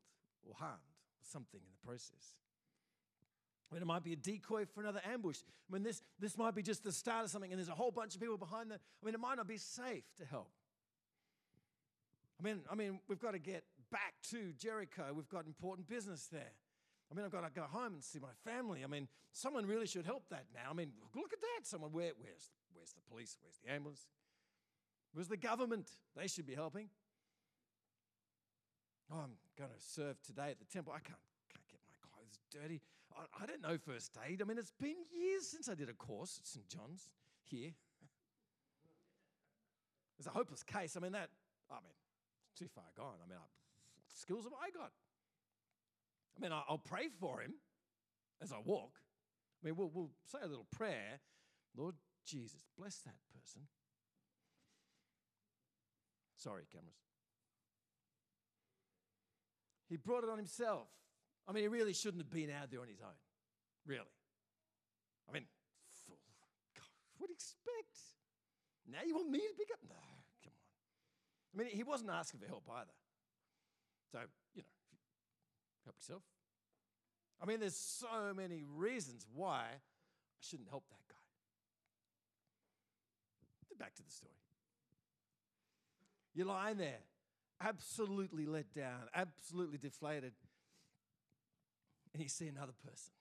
or 0.46 0.54
harmed 0.54 0.74
or 0.76 1.24
something 1.24 1.60
in 1.60 1.70
the 1.72 1.86
process. 1.86 2.36
I 3.70 3.74
mean, 3.74 3.82
it 3.82 3.86
might 3.86 4.04
be 4.04 4.12
a 4.12 4.16
decoy 4.16 4.66
for 4.66 4.82
another 4.82 5.00
ambush. 5.10 5.38
I 5.70 5.72
mean, 5.72 5.82
this, 5.82 6.02
this 6.20 6.36
might 6.36 6.54
be 6.54 6.62
just 6.62 6.84
the 6.84 6.92
start 6.92 7.24
of 7.24 7.30
something, 7.30 7.50
and 7.50 7.58
there's 7.58 7.70
a 7.70 7.74
whole 7.74 7.90
bunch 7.90 8.14
of 8.14 8.20
people 8.20 8.36
behind 8.36 8.70
that. 8.70 8.80
I 9.02 9.06
mean, 9.06 9.14
it 9.14 9.20
might 9.20 9.38
not 9.38 9.48
be 9.48 9.56
safe 9.56 10.04
to 10.18 10.26
help. 10.26 10.50
I 12.38 12.44
mean, 12.44 12.60
I 12.70 12.74
mean, 12.74 13.00
we've 13.08 13.20
got 13.20 13.32
to 13.32 13.38
get 13.38 13.64
back 13.90 14.14
to 14.30 14.52
Jericho. 14.58 15.12
We've 15.14 15.28
got 15.28 15.46
important 15.46 15.88
business 15.88 16.28
there. 16.30 16.52
I 17.10 17.14
mean, 17.14 17.24
I've 17.24 17.32
got 17.32 17.44
to 17.44 17.50
go 17.54 17.62
home 17.62 17.94
and 17.94 18.04
see 18.04 18.18
my 18.18 18.34
family. 18.44 18.84
I 18.84 18.88
mean, 18.88 19.08
someone 19.32 19.64
really 19.64 19.86
should 19.86 20.04
help 20.04 20.24
that 20.30 20.44
now. 20.52 20.70
I 20.70 20.74
mean, 20.74 20.92
look 21.14 21.32
at 21.32 21.40
that. 21.40 21.66
Someone, 21.66 21.92
where, 21.92 22.12
where's, 22.18 22.50
where's 22.74 22.92
the 22.92 23.00
police? 23.10 23.38
Where's 23.40 23.58
the 23.64 23.72
ambulance? 23.72 24.06
Where's 25.12 25.28
the 25.28 25.36
government? 25.36 25.90
They 26.16 26.26
should 26.26 26.46
be 26.46 26.54
helping. 26.54 26.88
Oh, 29.12 29.20
I'm 29.24 29.32
going 29.58 29.70
to 29.70 29.80
serve 29.80 30.20
today 30.22 30.48
at 30.50 30.58
the 30.58 30.64
temple. 30.64 30.92
I 30.94 31.00
can't, 31.00 31.20
can't 31.52 31.68
get 31.68 31.80
my 31.86 32.08
clothes 32.08 32.38
dirty. 32.50 32.80
I, 33.14 33.44
I 33.44 33.46
don't 33.46 33.60
know 33.60 33.76
first 33.76 34.16
aid. 34.26 34.40
I 34.40 34.44
mean, 34.44 34.58
it's 34.58 34.72
been 34.80 34.96
years 35.12 35.46
since 35.46 35.68
I 35.68 35.74
did 35.74 35.90
a 35.90 35.92
course 35.92 36.38
at 36.40 36.46
St. 36.46 36.68
John's 36.68 37.10
here. 37.44 37.70
It's 40.18 40.28
a 40.28 40.30
hopeless 40.30 40.62
case. 40.62 40.96
I 40.96 41.00
mean, 41.00 41.12
that, 41.12 41.30
I 41.68 41.82
mean, 41.82 41.90
it's 42.46 42.56
too 42.56 42.68
far 42.72 42.84
gone. 42.96 43.18
I 43.24 43.28
mean, 43.28 43.38
I, 43.38 43.42
what 43.42 44.06
skills 44.06 44.44
have 44.44 44.52
I 44.52 44.70
got? 44.70 44.92
I 46.36 46.40
mean, 46.40 46.52
I'll 46.52 46.78
pray 46.78 47.08
for 47.18 47.40
him 47.40 47.54
as 48.40 48.52
I 48.52 48.58
walk. 48.64 49.00
I 49.60 49.66
mean, 49.66 49.74
we'll, 49.74 49.90
we'll 49.92 50.10
say 50.30 50.38
a 50.44 50.46
little 50.46 50.68
prayer. 50.70 51.18
Lord 51.76 51.96
Jesus, 52.24 52.60
bless 52.78 52.98
that 52.98 53.16
person. 53.34 53.62
Sorry, 56.42 56.64
cameras. 56.72 56.98
He 59.88 59.96
brought 59.96 60.24
it 60.24 60.30
on 60.30 60.38
himself. 60.38 60.88
I 61.46 61.52
mean, 61.52 61.62
he 61.62 61.68
really 61.68 61.92
shouldn't 61.92 62.22
have 62.22 62.30
been 62.30 62.50
out 62.50 62.70
there 62.70 62.80
on 62.80 62.88
his 62.88 63.00
own. 63.00 63.14
Really. 63.86 64.10
I 65.28 65.32
mean. 65.32 65.44
God, 66.74 66.90
what 67.18 67.28
do 67.28 67.32
you 67.32 67.36
expect? 67.36 68.18
Now 68.90 69.06
you 69.06 69.14
want 69.14 69.30
me 69.30 69.38
to 69.38 69.54
pick 69.56 69.68
up? 69.72 69.78
No. 69.88 69.94
Come 70.42 70.52
on. 70.52 71.60
I 71.60 71.62
mean, 71.62 71.76
he 71.76 71.84
wasn't 71.84 72.10
asking 72.10 72.40
for 72.40 72.46
help 72.46 72.64
either. 72.74 72.96
So, 74.10 74.18
you 74.54 74.62
know, 74.62 74.68
help 75.84 75.96
yourself. 75.96 76.22
I 77.40 77.46
mean, 77.46 77.60
there's 77.60 77.76
so 77.76 78.34
many 78.34 78.64
reasons 78.64 79.26
why 79.32 79.66
I 79.70 79.80
shouldn't 80.40 80.68
help 80.70 80.88
that 80.90 81.06
guy. 81.08 81.14
Back 83.78 83.94
to 83.96 84.02
the 84.02 84.10
story. 84.10 84.34
You're 86.34 86.46
lying 86.46 86.78
there, 86.78 86.98
absolutely 87.60 88.46
let 88.46 88.72
down, 88.74 89.02
absolutely 89.14 89.78
deflated, 89.78 90.32
and 92.12 92.22
you 92.22 92.28
see 92.28 92.48
another 92.48 92.72
person. 92.84 93.12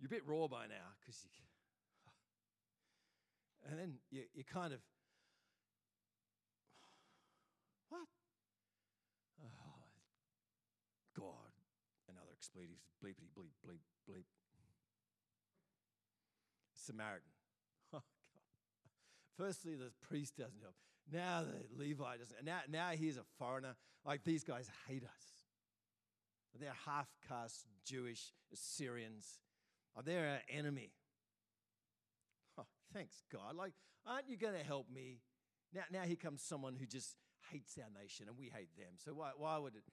You're 0.00 0.06
a 0.06 0.10
bit 0.10 0.22
raw 0.26 0.46
by 0.46 0.66
now 0.66 0.94
because 1.00 1.24
you. 1.24 1.30
And 3.68 3.78
then 3.78 3.94
you, 4.10 4.22
you 4.34 4.44
kind 4.44 4.72
of 4.72 4.78
what? 7.90 8.06
Oh, 9.42 9.82
God. 11.18 11.52
Another 12.08 12.30
expletive. 12.32 12.78
Bleepity 13.04 13.28
bleep, 13.36 13.52
bleep, 13.66 13.82
bleep. 14.08 14.24
Samaritan. 16.74 17.32
Oh, 17.92 17.98
God. 17.98 18.06
Firstly, 19.46 19.74
the 19.74 19.90
priest 20.06 20.36
doesn't 20.36 20.60
help. 20.62 20.76
Now 21.12 21.42
the 21.42 21.82
Levi 21.82 22.16
doesn't. 22.18 22.44
Now, 22.44 22.60
now 22.68 22.90
he's 22.90 23.16
a 23.16 23.24
foreigner. 23.38 23.76
Like 24.04 24.24
these 24.24 24.44
guys 24.44 24.68
hate 24.86 25.04
us. 25.04 25.28
They're 26.60 26.72
half 26.86 27.08
caste 27.28 27.66
Jewish 27.84 28.32
Assyrians. 28.52 29.40
Oh, 29.96 30.02
they're 30.04 30.28
our 30.28 30.58
enemy. 30.58 30.90
Oh, 32.58 32.66
thanks, 32.92 33.22
God. 33.32 33.54
Like, 33.54 33.74
aren't 34.04 34.28
you 34.28 34.36
going 34.36 34.58
to 34.58 34.64
help 34.64 34.86
me? 34.92 35.20
Now, 35.72 35.82
now 35.92 36.02
here 36.02 36.16
comes 36.16 36.42
someone 36.42 36.76
who 36.76 36.86
just 36.86 37.16
hates 37.52 37.78
our 37.78 37.90
nation 38.00 38.26
and 38.28 38.36
we 38.36 38.46
hate 38.46 38.76
them. 38.76 38.96
So 38.96 39.12
why, 39.12 39.30
why 39.36 39.58
would 39.58 39.76
it? 39.76 39.84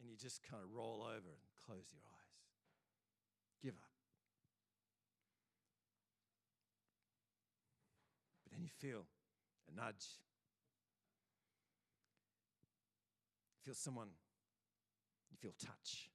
And 0.00 0.08
you 0.08 0.16
just 0.16 0.42
kind 0.48 0.62
of 0.62 0.70
roll 0.72 1.02
over 1.02 1.16
and 1.16 1.66
close 1.66 1.86
your 1.92 2.02
eyes. 2.06 2.38
Give 3.62 3.74
up. 3.74 3.90
But 8.44 8.52
then 8.52 8.62
you 8.62 8.70
feel 8.78 9.06
a 9.70 9.80
nudge. 9.80 10.06
You 13.56 13.72
feel 13.72 13.74
someone, 13.74 14.08
you 15.30 15.36
feel 15.40 15.52
touch. 15.58 16.10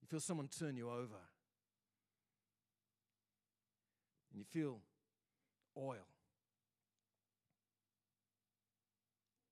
You 0.00 0.08
feel 0.08 0.20
someone 0.20 0.48
turn 0.48 0.76
you 0.76 0.88
over. 0.88 1.20
And 4.32 4.38
you 4.38 4.44
feel 4.44 4.80
oil. 5.76 6.06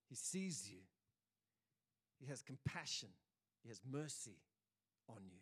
He 0.08 0.14
sees 0.14 0.68
you. 0.70 0.78
He 2.20 2.26
has 2.26 2.42
compassion. 2.42 3.10
He 3.62 3.68
has 3.68 3.80
mercy 3.90 4.38
on 5.08 5.18
you. 5.26 5.40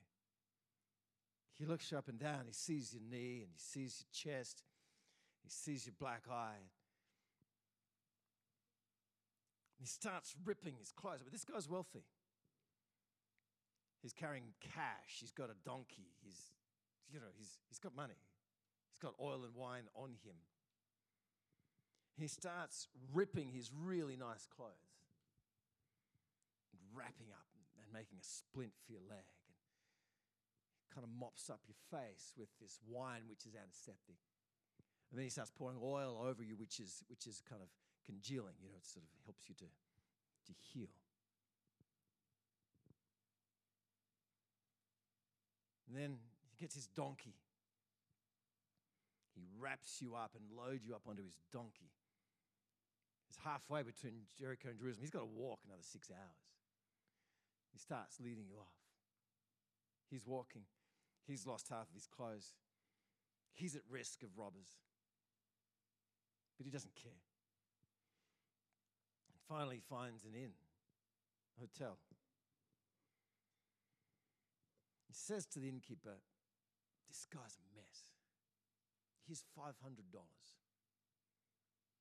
He 1.58 1.64
looks 1.64 1.90
you 1.90 1.98
up 1.98 2.08
and 2.08 2.18
down. 2.18 2.42
He 2.46 2.52
sees 2.52 2.92
your 2.92 3.02
knee 3.08 3.40
and 3.42 3.50
he 3.52 3.58
sees 3.58 4.04
your 4.04 4.34
chest. 4.34 4.62
He 5.42 5.50
sees 5.50 5.86
your 5.86 5.94
black 5.98 6.24
eye. 6.30 6.68
He 9.78 9.86
starts 9.86 10.34
ripping 10.44 10.74
his 10.78 10.92
clothes. 10.92 11.20
But 11.22 11.32
this 11.32 11.44
guy's 11.44 11.68
wealthy. 11.68 12.04
He's 14.02 14.12
carrying 14.12 14.54
cash. 14.60 15.18
He's 15.20 15.32
got 15.32 15.50
a 15.50 15.56
donkey. 15.64 16.12
He's, 16.24 16.52
you 17.12 17.20
know, 17.20 17.26
he's, 17.36 17.58
he's 17.68 17.78
got 17.78 17.94
money. 17.94 18.16
He's 18.92 18.98
got 19.02 19.14
oil 19.20 19.44
and 19.44 19.54
wine 19.54 19.84
on 19.94 20.10
him. 20.24 20.36
He 22.16 22.28
starts 22.28 22.88
ripping 23.12 23.52
his 23.52 23.70
really 23.74 24.16
nice 24.16 24.46
clothes, 24.48 24.96
and 26.72 26.80
wrapping 26.96 27.28
up 27.28 27.44
and 27.76 27.92
making 27.92 28.16
a 28.16 28.24
splint 28.24 28.72
for 28.86 28.92
your 28.92 29.04
leg. 29.04 29.28
And 29.44 29.56
kind 30.94 31.04
of 31.04 31.12
mops 31.12 31.50
up 31.50 31.60
your 31.68 31.76
face 31.92 32.32
with 32.38 32.48
this 32.58 32.80
wine, 32.88 33.28
which 33.28 33.44
is 33.44 33.52
antiseptic. 33.52 34.16
And 35.10 35.18
then 35.20 35.24
he 35.24 35.30
starts 35.30 35.52
pouring 35.52 35.76
oil 35.82 36.16
over 36.24 36.42
you, 36.42 36.56
which 36.56 36.80
is, 36.80 37.04
which 37.08 37.26
is 37.26 37.42
kind 37.44 37.60
of 37.60 37.68
congealing. 38.06 38.54
You 38.62 38.70
know, 38.70 38.78
it 38.78 38.86
sort 38.86 39.04
of 39.04 39.10
helps 39.26 39.48
you 39.48 39.54
to, 39.58 39.66
to 39.66 40.52
heal. 40.72 40.94
And 45.88 45.96
then 45.96 46.16
he 46.50 46.56
gets 46.62 46.74
his 46.74 46.86
donkey. 46.86 47.34
He 49.34 49.42
wraps 49.58 50.00
you 50.00 50.14
up 50.14 50.32
and 50.34 50.44
loads 50.56 50.86
you 50.86 50.94
up 50.94 51.02
onto 51.06 51.22
his 51.22 51.36
donkey. 51.52 51.92
He's 53.28 53.38
halfway 53.44 53.82
between 53.82 54.26
Jericho 54.38 54.70
and 54.70 54.78
Jerusalem. 54.78 55.02
He's 55.02 55.10
got 55.10 55.26
to 55.26 55.34
walk 55.36 55.60
another 55.66 55.82
six 55.82 56.10
hours. 56.10 56.42
He 57.72 57.78
starts 57.78 58.18
leading 58.20 58.46
you 58.48 58.56
off. 58.56 58.72
He's 60.10 60.26
walking. 60.26 60.62
He's 61.26 61.46
lost 61.46 61.68
half 61.68 61.88
of 61.88 61.94
his 61.94 62.06
clothes. 62.06 62.54
He's 63.52 63.74
at 63.74 63.82
risk 63.90 64.22
of 64.22 64.30
robbers. 64.36 64.78
But 66.56 66.64
he 66.64 66.72
doesn't 66.72 66.94
care. 66.94 67.25
Finally, 69.48 69.80
finds 69.88 70.24
an 70.24 70.34
inn, 70.34 70.52
hotel. 71.60 71.98
He 75.06 75.14
says 75.14 75.46
to 75.54 75.60
the 75.60 75.68
innkeeper, 75.68 76.18
This 77.06 77.26
guy's 77.32 77.56
a 77.58 77.66
mess. 77.78 78.10
Here's 79.26 79.44
$500. 79.58 79.70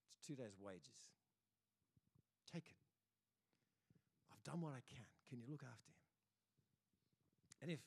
It's 0.09 0.27
two 0.27 0.35
days' 0.35 0.57
wages. 0.59 1.13
Take 2.51 2.69
it. 2.69 2.77
I've 4.31 4.43
done 4.43 4.61
what 4.61 4.73
I 4.73 4.81
can. 4.89 5.05
Can 5.29 5.39
you 5.39 5.45
look 5.49 5.63
after 5.63 5.91
him? 5.91 6.01
And 7.61 7.71
if, 7.71 7.79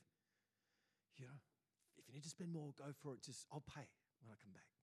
you 1.17 1.27
know, 1.27 1.39
if 1.99 2.07
you 2.07 2.15
need 2.15 2.23
to 2.23 2.31
spend 2.31 2.53
more, 2.53 2.71
go 2.79 2.93
for 3.03 3.15
it. 3.15 3.23
Just, 3.23 3.47
I'll 3.53 3.63
pay 3.67 3.87
when 4.23 4.31
I 4.31 4.37
come 4.43 4.53
back. 4.55 4.78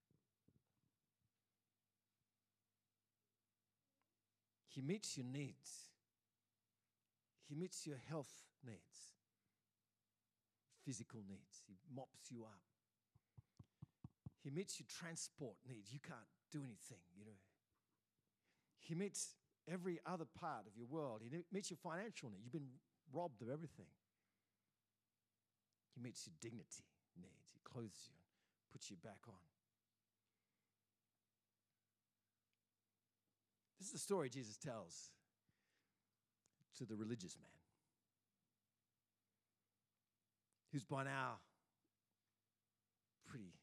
He 4.76 4.82
meets 4.82 5.16
your 5.16 5.24
needs. 5.24 5.88
He 7.48 7.54
meets 7.54 7.86
your 7.86 7.96
health 8.10 8.44
needs, 8.62 9.16
physical 10.84 11.20
needs. 11.26 11.62
He 11.66 11.76
mops 11.94 12.28
you 12.30 12.44
up. 12.44 12.60
He 14.44 14.50
meets 14.50 14.78
your 14.78 14.86
transport 14.86 15.56
needs. 15.66 15.92
You 15.94 16.00
can't 16.00 16.28
do 16.52 16.58
anything, 16.58 17.00
you 17.18 17.24
know. 17.24 17.40
He 18.80 18.94
meets 18.94 19.30
every 19.66 19.98
other 20.04 20.26
part 20.38 20.66
of 20.66 20.76
your 20.76 20.86
world. 20.86 21.22
He 21.24 21.30
meets 21.50 21.70
your 21.70 21.78
financial 21.82 22.28
needs. 22.28 22.44
You've 22.44 22.52
been 22.52 22.76
robbed 23.14 23.40
of 23.40 23.48
everything. 23.48 23.88
He 25.94 26.02
meets 26.02 26.26
your 26.26 26.34
dignity 26.42 26.84
needs. 27.16 27.48
He 27.54 27.60
clothes 27.64 28.10
you, 28.10 28.18
puts 28.70 28.90
you 28.90 28.96
back 29.02 29.24
on. 29.26 29.40
This 33.86 33.94
is 33.94 34.00
the 34.00 34.14
story 34.14 34.28
Jesus 34.28 34.56
tells 34.56 35.10
to 36.76 36.84
the 36.84 36.96
religious 36.96 37.36
man 37.40 37.48
who's 40.72 40.82
by 40.82 41.04
now 41.04 41.38
pretty 43.24 43.54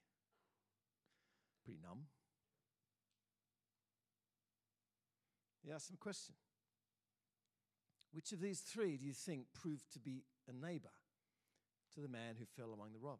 pretty 1.66 1.78
numb. 1.84 2.04
He 5.62 5.74
asks 5.74 5.90
him 5.90 5.98
a 6.00 6.02
question. 6.02 6.36
Which 8.14 8.32
of 8.32 8.40
these 8.40 8.62
three 8.62 8.96
do 8.96 9.06
you 9.06 9.12
think 9.12 9.48
proved 9.54 9.92
to 9.92 10.00
be 10.00 10.24
a 10.48 10.54
neighbor 10.54 10.96
to 11.96 12.00
the 12.00 12.08
man 12.08 12.36
who 12.40 12.46
fell 12.46 12.72
among 12.72 12.94
the 12.94 13.00
robbers? 13.00 13.20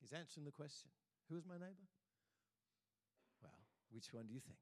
He's 0.00 0.12
answering 0.12 0.44
the 0.44 0.50
question 0.50 0.90
Who 1.30 1.36
is 1.36 1.46
my 1.46 1.54
neighbor? 1.54 1.86
Well, 3.44 3.60
which 3.92 4.12
one 4.12 4.26
do 4.26 4.34
you 4.34 4.40
think? 4.40 4.58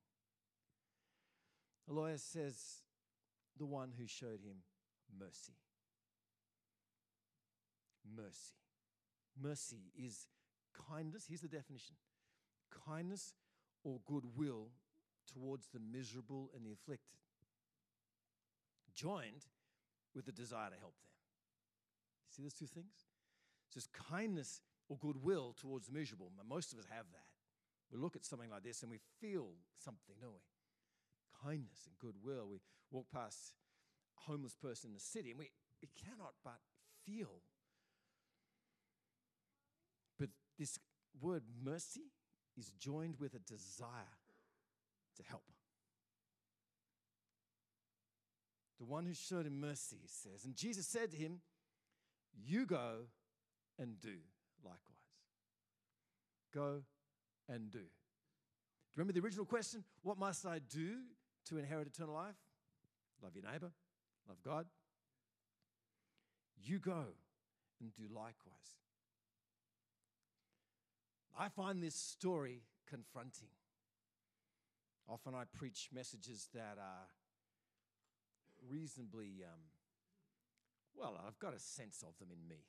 Lawyer 1.91 2.19
says, 2.19 2.83
The 3.59 3.67
one 3.67 3.93
who 3.99 4.07
showed 4.07 4.41
him 4.41 4.63
mercy. 5.19 5.55
Mercy. 8.17 8.55
Mercy 9.41 9.93
is 9.97 10.27
kindness. 10.89 11.25
Here's 11.29 11.41
the 11.41 11.49
definition 11.49 11.97
kindness 12.87 13.35
or 13.83 14.01
goodwill 14.07 14.69
towards 15.33 15.69
the 15.73 15.81
miserable 15.81 16.51
and 16.55 16.65
the 16.65 16.73
afflicted, 16.73 17.19
joined 18.95 19.47
with 20.15 20.27
the 20.27 20.33
desire 20.33 20.71
to 20.71 20.77
help 20.77 20.95
them. 20.95 21.11
You 22.29 22.35
see 22.37 22.43
those 22.43 22.55
two 22.55 22.67
things? 22.67 23.07
It's 23.75 23.87
kindness 23.87 24.61
or 24.89 24.99
goodwill 24.99 25.55
towards 25.61 25.87
the 25.87 25.93
miserable. 25.93 26.31
Most 26.49 26.73
of 26.73 26.79
us 26.79 26.85
have 26.91 27.07
that. 27.13 27.27
We 27.93 27.99
look 27.99 28.17
at 28.17 28.25
something 28.25 28.51
like 28.51 28.63
this 28.63 28.83
and 28.83 28.91
we 28.91 28.99
feel 29.21 29.49
something, 29.79 30.17
don't 30.21 30.33
we? 30.33 30.60
Kindness 31.45 31.87
and 31.87 31.99
goodwill. 31.99 32.49
We 32.51 32.61
walk 32.91 33.07
past 33.13 33.55
a 34.17 34.31
homeless 34.31 34.55
person 34.55 34.91
in 34.91 34.95
the 34.95 35.01
city 35.01 35.31
and 35.31 35.39
we, 35.39 35.51
we 35.81 35.89
cannot 36.05 36.35
but 36.45 36.59
feel. 37.05 37.43
But 40.19 40.29
this 40.59 40.79
word 41.21 41.43
mercy 41.65 42.13
is 42.59 42.71
joined 42.79 43.17
with 43.19 43.35
a 43.35 43.39
desire 43.39 44.19
to 45.17 45.23
help. 45.23 45.43
The 48.79 48.87
one 48.87 49.05
who 49.05 49.15
showed 49.15 49.47
him 49.47 49.61
mercy, 49.61 49.99
he 50.01 50.09
says. 50.09 50.45
And 50.45 50.57
Jesus 50.57 50.87
said 50.87 51.11
to 51.11 51.17
him, 51.17 51.41
You 52.35 52.65
go 52.65 53.07
and 53.79 54.01
do 54.01 54.17
likewise. 54.65 54.81
Go 56.55 56.83
and 57.49 57.71
do. 57.71 57.79
Do 57.79 57.85
you 57.85 57.89
remember 58.97 59.13
the 59.13 59.21
original 59.21 59.45
question? 59.45 59.85
What 60.03 60.19
must 60.19 60.47
I 60.47 60.59
do 60.59 61.01
to 61.47 61.59
inherit 61.59 61.87
eternal 61.87 62.15
life? 62.15 62.37
Love 63.23 63.33
your 63.35 63.51
neighbor, 63.51 63.73
love 64.29 64.39
God. 64.45 64.67
You 66.63 66.79
go 66.79 67.05
and 67.81 67.95
do 67.95 68.03
likewise. 68.15 68.81
I 71.39 71.49
find 71.49 71.83
this 71.83 71.95
story 71.95 72.63
confronting. 72.89 73.49
Often 75.09 75.35
I 75.35 75.45
preach 75.57 75.89
messages 75.93 76.49
that 76.55 76.77
are 76.79 77.09
reasonably, 78.69 79.43
um, 79.45 79.61
well, 80.95 81.19
I've 81.27 81.39
got 81.39 81.55
a 81.55 81.59
sense 81.59 82.05
of 82.07 82.19
them 82.19 82.29
in 82.31 82.49
me. 82.49 82.65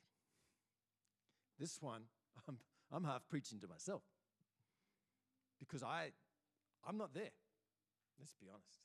This 1.58 1.80
one 1.80 2.02
I'm, 2.48 2.58
I'm 2.90 3.04
half 3.04 3.28
preaching 3.28 3.60
to 3.60 3.68
myself 3.68 4.02
because 5.58 5.82
I, 5.82 6.12
I'm 6.86 6.96
not 6.96 7.14
there. 7.14 7.30
Let's 8.22 8.34
be 8.40 8.46
honest. 8.48 8.78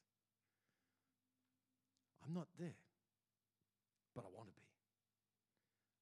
I'm 2.26 2.34
not 2.34 2.48
there, 2.58 2.82
but 4.16 4.26
I 4.26 4.30
want 4.36 4.50
to 4.50 4.56
be. 4.56 4.66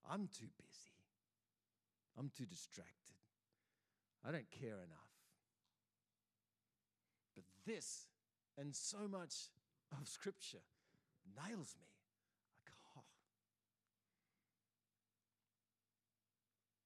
I'm 0.10 0.30
too 0.32 0.48
busy. 0.56 0.96
I'm 2.18 2.30
too 2.30 2.46
distracted. 2.46 3.20
I 4.26 4.32
don't 4.32 4.50
care 4.50 4.80
enough. 4.80 5.12
But 7.36 7.44
this 7.68 8.08
and 8.58 8.74
so 8.74 9.10
much 9.12 9.50
of 9.92 10.08
Scripture 10.08 10.64
nails 11.36 11.76
me. 11.78 11.88
Oh. 12.98 13.02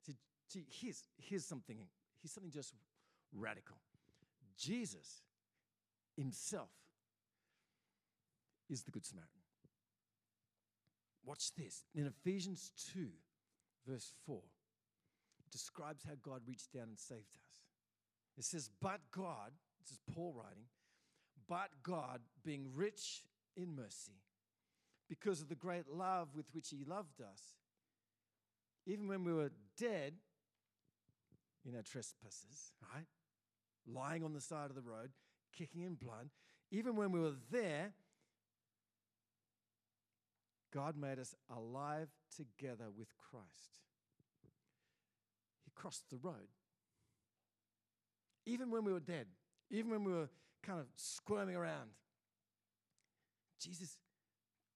See, 0.03 0.17
see, 0.47 0.65
here's, 0.81 1.03
here's 1.17 1.45
something, 1.45 1.77
here's 2.23 2.31
something 2.31 2.51
just 2.51 2.73
radical. 3.31 3.77
Jesus 4.57 5.21
himself 6.19 6.69
is 8.69 8.83
the 8.83 8.91
Good 8.91 9.05
Samaritan. 9.05 9.41
Watch 11.25 11.53
this. 11.55 11.83
In 11.95 12.05
Ephesians 12.05 12.71
2, 12.93 13.07
verse 13.87 14.13
4, 14.25 14.37
it 15.39 15.51
describes 15.51 16.03
how 16.03 16.13
God 16.21 16.41
reached 16.47 16.73
down 16.73 16.89
and 16.89 16.99
saved 16.99 17.35
us. 17.35 17.59
It 18.37 18.45
says, 18.45 18.69
But 18.81 18.99
God, 19.11 19.51
this 19.81 19.91
is 19.91 19.99
Paul 20.13 20.33
writing, 20.35 20.65
but 21.47 21.69
God, 21.83 22.21
being 22.43 22.67
rich 22.75 23.23
in 23.55 23.75
mercy, 23.75 24.21
because 25.09 25.41
of 25.41 25.49
the 25.49 25.55
great 25.55 25.89
love 25.89 26.29
with 26.35 26.45
which 26.53 26.69
He 26.69 26.83
loved 26.85 27.21
us, 27.21 27.41
even 28.85 29.07
when 29.07 29.23
we 29.23 29.33
were 29.33 29.51
dead 29.77 30.13
in 31.65 31.75
our 31.75 31.81
trespasses, 31.81 32.73
right? 32.93 33.05
Lying 33.87 34.23
on 34.23 34.33
the 34.33 34.41
side 34.41 34.69
of 34.69 34.75
the 34.75 34.81
road, 34.81 35.11
kicking 35.57 35.83
in 35.83 35.95
blood, 35.95 36.29
even 36.71 36.95
when 36.95 37.11
we 37.11 37.19
were 37.19 37.35
there, 37.51 37.93
God 40.73 40.95
made 40.95 41.19
us 41.19 41.35
alive 41.55 42.09
together 42.35 42.85
with 42.95 43.07
Christ. 43.17 43.79
He 45.65 45.71
crossed 45.75 46.09
the 46.09 46.17
road. 46.17 46.49
Even 48.45 48.71
when 48.71 48.83
we 48.83 48.93
were 48.93 48.99
dead, 48.99 49.27
even 49.71 49.91
when 49.91 50.03
we 50.03 50.13
were 50.13 50.29
kind 50.63 50.79
of 50.79 50.87
squirming 50.95 51.55
around, 51.55 51.89
Jesus 53.59 53.97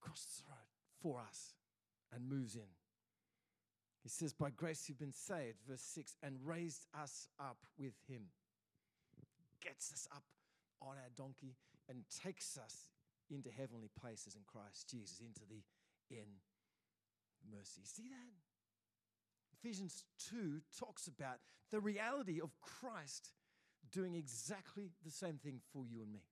crosses 0.02 0.42
the 0.44 0.50
road 0.50 0.58
for 1.02 1.22
us 1.22 1.54
and 2.14 2.28
moves 2.28 2.56
in. 2.56 2.62
He 4.02 4.10
says, 4.10 4.34
By 4.34 4.50
grace 4.50 4.86
you've 4.88 5.00
been 5.00 5.14
saved, 5.14 5.58
verse 5.68 5.82
6, 5.82 6.18
and 6.22 6.36
raised 6.44 6.86
us 7.02 7.28
up 7.40 7.58
with 7.78 7.94
him. 8.08 8.24
Gets 9.62 9.94
us 9.94 10.08
up 10.14 10.24
on 10.84 10.98
our 10.98 11.12
donkey 11.16 11.56
and 11.90 12.04
takes 12.24 12.58
us 12.58 12.92
into 13.30 13.50
heavenly 13.50 13.90
places 14.00 14.36
in 14.36 14.42
Christ 14.46 14.90
Jesus, 14.90 15.20
into 15.20 15.42
the 15.50 15.64
in 16.10 16.28
mercy. 17.50 17.82
See 17.84 18.10
that? 18.10 18.44
Ephesians 19.60 20.04
2 20.30 20.62
talks 20.78 21.08
about 21.08 21.40
the 21.72 21.80
reality 21.80 22.42
of 22.42 22.52
Christ 22.62 23.32
doing 23.92 24.16
exactly 24.16 24.92
the 25.06 25.12
same 25.12 25.38
thing 25.38 25.60
for 25.72 25.86
you 25.86 26.02
and 26.02 26.12
me. 26.12 26.24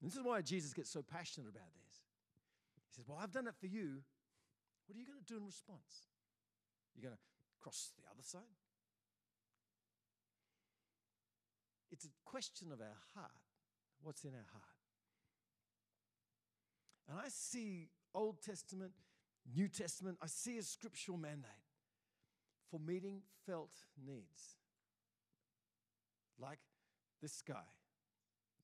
And 0.00 0.10
this 0.10 0.16
is 0.16 0.22
why 0.22 0.42
Jesus 0.42 0.72
gets 0.72 0.90
so 0.90 1.02
passionate 1.02 1.48
about 1.48 1.72
this. 1.74 2.02
He 2.90 2.94
says, 2.96 3.04
Well, 3.08 3.18
I've 3.20 3.32
done 3.32 3.46
it 3.46 3.54
for 3.58 3.66
you. 3.66 4.02
What 4.86 4.96
are 4.96 5.00
you 5.00 5.06
going 5.06 5.18
to 5.18 5.24
do 5.24 5.38
in 5.38 5.46
response? 5.46 6.10
You're 6.94 7.08
going 7.08 7.16
to 7.16 7.22
cross 7.62 7.92
the 7.96 8.04
other 8.10 8.22
side? 8.22 8.61
It's 12.02 12.10
a 12.10 12.28
question 12.30 12.72
of 12.72 12.80
our 12.80 12.98
heart. 13.14 13.30
What's 14.02 14.24
in 14.24 14.30
our 14.30 14.46
heart? 14.52 14.64
And 17.08 17.16
I 17.16 17.28
see 17.28 17.90
Old 18.12 18.42
Testament, 18.42 18.90
New 19.54 19.68
Testament, 19.68 20.18
I 20.20 20.26
see 20.26 20.58
a 20.58 20.62
scriptural 20.64 21.16
mandate 21.16 21.50
for 22.70 22.80
meeting 22.80 23.22
felt 23.46 23.70
needs. 24.04 24.56
Like 26.40 26.58
this 27.20 27.40
guy. 27.42 27.54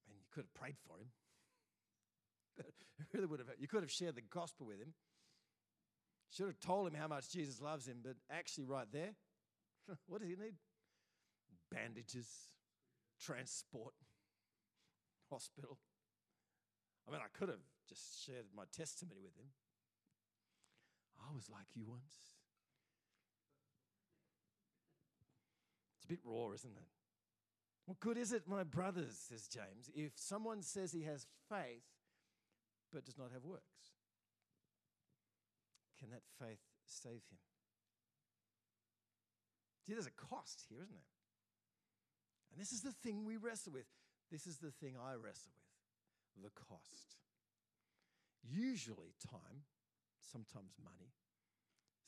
And 0.09 0.17
you 0.19 0.25
could 0.33 0.45
have 0.45 0.55
prayed 0.55 0.77
for 0.85 0.99
him. 0.99 2.65
really 3.13 3.27
would 3.27 3.39
have. 3.39 3.49
You 3.57 3.69
could 3.69 3.83
have 3.83 3.93
shared 3.93 4.17
the 4.17 4.23
gospel 4.23 4.67
with 4.67 4.81
him. 4.81 4.95
Should 6.33 6.47
have 6.47 6.59
told 6.59 6.89
him 6.89 6.95
how 6.95 7.07
much 7.07 7.31
Jesus 7.31 7.61
loves 7.61 7.87
him, 7.87 7.99
but 8.03 8.17
actually, 8.31 8.65
right 8.65 8.91
there, 8.93 9.15
what 10.09 10.23
does 10.23 10.29
he 10.29 10.35
need? 10.35 10.57
Bandages, 11.71 12.27
transport, 13.25 13.95
hospital. 15.31 15.79
I 17.07 17.13
mean, 17.13 17.21
I 17.23 17.39
could 17.39 17.49
have 17.49 17.65
just 17.89 18.25
shared 18.25 18.47
my 18.55 18.65
testimony 18.75 19.21
with 19.23 19.37
him. 19.37 19.51
I 21.19 21.35
was 21.35 21.49
like 21.51 21.67
you 21.75 21.85
once. 21.87 22.37
It's 25.97 26.05
a 26.05 26.09
bit 26.09 26.21
raw, 26.25 26.53
isn't 26.53 26.71
it? 26.71 26.89
What 27.87 28.01
good 28.01 28.19
is 28.19 28.33
it, 28.33 28.43
my 28.47 28.65
brothers, 28.65 29.17
says 29.29 29.49
James, 29.49 29.91
if 29.95 30.13
someone 30.15 30.63
says 30.63 30.93
he 30.93 31.05
has 31.05 31.27
faith 31.49 31.89
but 32.93 33.05
does 33.05 33.17
not 33.19 33.31
have 33.33 33.45
works? 33.45 33.97
Can 35.99 36.11
that 36.11 36.23
faith 36.39 36.61
save 36.87 37.25
him? 37.31 37.39
See, 39.87 39.95
there's 39.95 40.07
a 40.07 40.11
cost 40.11 40.67
here, 40.69 40.83
isn't 40.83 40.93
there? 40.93 41.18
And 42.59 42.67
this 42.67 42.73
is 42.73 42.81
the 42.81 42.91
thing 42.91 43.25
we 43.25 43.37
wrestle 43.37 43.73
with. 43.73 43.87
This 44.33 44.49
is 44.49 44.57
the 44.57 44.73
thing 44.73 44.97
I 44.97 45.15
wrestle 45.15 45.53
with 46.35 46.43
the 46.43 46.51
cost. 46.51 47.15
Usually 48.43 49.15
time, 49.31 49.63
sometimes 50.33 50.73
money, 50.83 51.13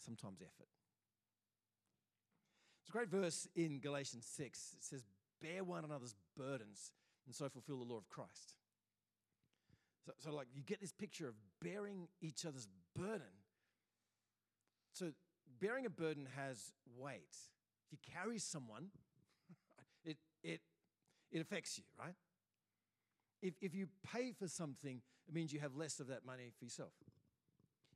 sometimes 0.04 0.40
effort. 0.40 0.66
It's 2.80 2.88
a 2.88 2.90
great 2.90 3.08
verse 3.08 3.46
in 3.54 3.78
Galatians 3.78 4.26
6. 4.26 4.74
It 4.76 4.82
says, 4.82 5.04
Bear 5.40 5.62
one 5.62 5.84
another's 5.84 6.16
burdens 6.36 6.90
and 7.26 7.32
so 7.32 7.48
fulfill 7.48 7.78
the 7.78 7.84
law 7.84 7.98
of 7.98 8.08
Christ. 8.08 8.54
So, 10.04 10.12
so, 10.18 10.34
like, 10.34 10.48
you 10.52 10.64
get 10.64 10.80
this 10.80 10.90
picture 10.90 11.28
of 11.28 11.34
bearing 11.62 12.08
each 12.20 12.44
other's 12.44 12.66
burden. 12.96 13.38
So, 14.94 15.12
bearing 15.60 15.86
a 15.86 15.90
burden 15.90 16.26
has 16.34 16.72
weight. 16.98 17.36
If 17.86 17.92
you 17.92 17.98
carry 18.12 18.40
someone, 18.40 18.88
it, 20.42 20.60
it 21.30 21.40
affects 21.40 21.78
you, 21.78 21.84
right? 21.98 22.14
If, 23.42 23.54
if 23.60 23.74
you 23.74 23.88
pay 24.12 24.32
for 24.32 24.48
something, 24.48 25.00
it 25.28 25.34
means 25.34 25.52
you 25.52 25.60
have 25.60 25.76
less 25.76 26.00
of 26.00 26.08
that 26.08 26.24
money 26.26 26.52
for 26.58 26.64
yourself. 26.64 26.92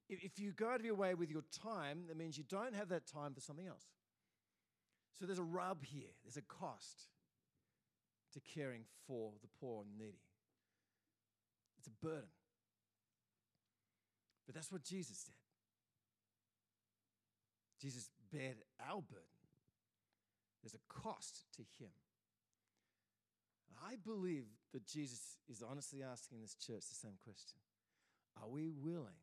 If, 0.08 0.22
if 0.22 0.38
you 0.38 0.52
go 0.52 0.68
out 0.68 0.80
of 0.80 0.86
your 0.86 0.94
way 0.94 1.14
with 1.14 1.30
your 1.30 1.42
time, 1.62 2.04
that 2.08 2.16
means 2.16 2.38
you 2.38 2.44
don't 2.48 2.74
have 2.74 2.88
that 2.90 3.06
time 3.06 3.34
for 3.34 3.40
something 3.40 3.66
else. 3.66 3.84
So 5.18 5.26
there's 5.26 5.38
a 5.38 5.42
rub 5.42 5.84
here, 5.84 6.10
there's 6.24 6.36
a 6.36 6.42
cost 6.42 7.04
to 8.32 8.40
caring 8.40 8.82
for 9.06 9.32
the 9.42 9.48
poor 9.60 9.82
and 9.82 9.96
needy. 9.96 10.18
It's 11.78 11.86
a 11.86 12.04
burden. 12.04 12.28
But 14.46 14.54
that's 14.54 14.72
what 14.72 14.82
Jesus 14.82 15.24
did. 15.24 15.34
Jesus 17.80 18.10
bared 18.32 18.56
our 18.80 19.02
burden. 19.02 19.24
There's 20.62 20.74
a 20.74 20.92
cost 20.92 21.44
to 21.56 21.62
him. 21.78 21.90
I 23.82 23.96
believe 24.04 24.46
that 24.72 24.86
Jesus 24.86 25.38
is 25.48 25.62
honestly 25.62 26.02
asking 26.02 26.40
this 26.40 26.54
church 26.54 26.86
the 26.88 26.94
same 26.94 27.18
question 27.22 27.60
Are 28.42 28.48
we 28.48 28.70
willing 28.70 29.22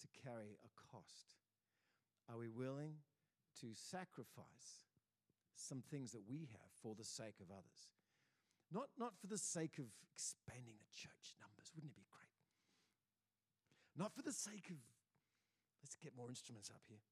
to 0.00 0.06
carry 0.22 0.58
a 0.62 0.70
cost? 0.90 1.38
Are 2.30 2.38
we 2.38 2.48
willing 2.48 3.02
to 3.60 3.74
sacrifice 3.74 4.86
some 5.54 5.82
things 5.90 6.12
that 6.12 6.22
we 6.28 6.48
have 6.52 6.70
for 6.82 6.94
the 6.94 7.04
sake 7.04 7.38
of 7.40 7.50
others? 7.50 7.90
Not, 8.72 8.88
not 8.98 9.12
for 9.20 9.26
the 9.26 9.38
sake 9.38 9.76
of 9.78 9.86
expanding 10.08 10.80
the 10.80 10.92
church 10.94 11.36
numbers, 11.38 11.70
wouldn't 11.74 11.92
it 11.92 11.98
be 11.98 12.08
great? 12.08 12.32
Not 13.96 14.14
for 14.16 14.22
the 14.22 14.32
sake 14.32 14.72
of, 14.72 14.80
let's 15.84 15.96
get 16.00 16.16
more 16.16 16.30
instruments 16.30 16.72
up 16.72 16.80
here, 16.88 17.04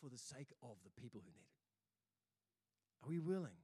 for 0.00 0.08
the 0.08 0.18
sake 0.18 0.50
of 0.62 0.80
the 0.82 0.94
people 0.96 1.20
who 1.22 1.30
need 1.30 1.46
it. 1.46 1.62
Are 3.04 3.10
we 3.10 3.18
willing 3.18 3.61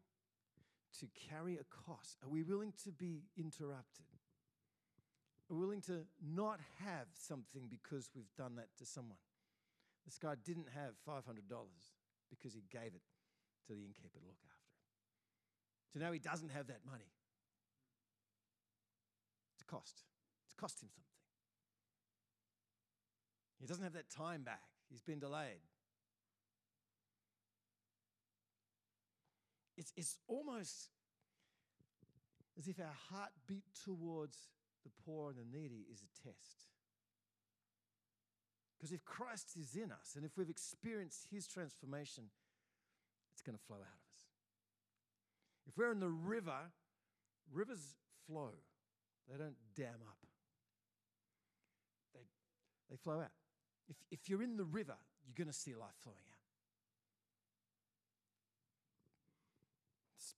to 1.01 1.07
carry 1.29 1.55
a 1.57 1.65
cost? 1.87 2.19
Are 2.25 2.29
we 2.29 2.43
willing 2.43 2.73
to 2.85 2.93
be 2.93 3.23
interrupted? 3.37 4.07
Are 5.51 5.55
we 5.55 5.61
willing 5.61 5.81
to 5.83 6.05
not 6.23 6.61
have 6.85 7.07
something 7.15 7.69
because 7.71 8.11
we've 8.15 8.33
done 8.37 8.57
that 8.57 8.69
to 8.79 8.87
someone? 8.87 9.19
This 10.05 10.19
guy 10.19 10.35
didn't 10.45 10.69
have 10.75 10.95
$500 11.07 11.23
because 12.31 12.55
he 12.55 12.63
gave 12.71 12.95
it 12.95 13.03
to 13.67 13.75
the 13.75 13.85
innkeeper 13.85 14.19
to 14.19 14.27
look 14.27 14.41
after. 14.45 14.59
So 15.93 16.01
now 16.01 16.13
he 16.13 16.19
doesn't 16.19 16.51
have 16.51 16.67
that 16.69 16.81
money. 16.85 17.13
It's 19.55 19.63
a 19.63 19.67
cost. 19.67 20.03
It's 20.47 20.55
cost 20.55 20.83
him 20.83 20.89
something. 20.89 21.05
He 23.61 23.67
doesn't 23.67 23.85
have 23.85 23.95
that 23.95 24.11
time 24.11 24.43
back. 24.43 24.63
He's 24.91 25.03
been 25.03 25.19
delayed. 25.19 25.65
It's, 29.79 29.93
it's 29.97 30.19
almost 30.27 30.91
as 32.59 32.67
if 32.67 32.81
our 32.81 32.97
heartbeat 33.11 33.63
towards 33.85 34.37
the 34.83 34.91
poor 35.05 35.31
and 35.31 35.39
the 35.39 35.57
needy 35.57 35.87
is 35.91 36.03
a 36.03 36.29
test. 36.29 36.67
Because 38.77 38.93
if 38.93 39.05
Christ 39.05 39.57
is 39.57 39.77
in 39.77 39.93
us 39.93 40.15
and 40.17 40.25
if 40.25 40.37
we've 40.37 40.51
experienced 40.51 41.27
his 41.31 41.47
transformation, 41.47 42.25
it's 43.33 43.43
going 43.43 43.57
to 43.57 43.65
flow 43.65 43.77
out 43.77 43.83
of 43.83 44.03
us. 44.15 44.23
If 45.69 45.79
we're 45.79 45.93
in 45.93 46.01
the 46.01 46.09
river, 46.09 46.73
rivers 47.53 47.95
flow, 48.27 48.51
they 49.31 49.37
don't 49.39 49.57
dam 49.77 50.01
up, 50.09 50.19
they, 52.15 52.27
they 52.91 52.97
flow 52.97 53.21
out. 53.21 53.31
If, 53.89 53.97
if 54.11 54.29
you're 54.29 54.43
in 54.43 54.57
the 54.57 54.65
river, 54.65 54.97
you're 55.25 55.37
going 55.37 55.53
to 55.53 55.59
see 55.59 55.75
life 55.75 55.95
flowing 56.03 56.19
out. 56.33 56.38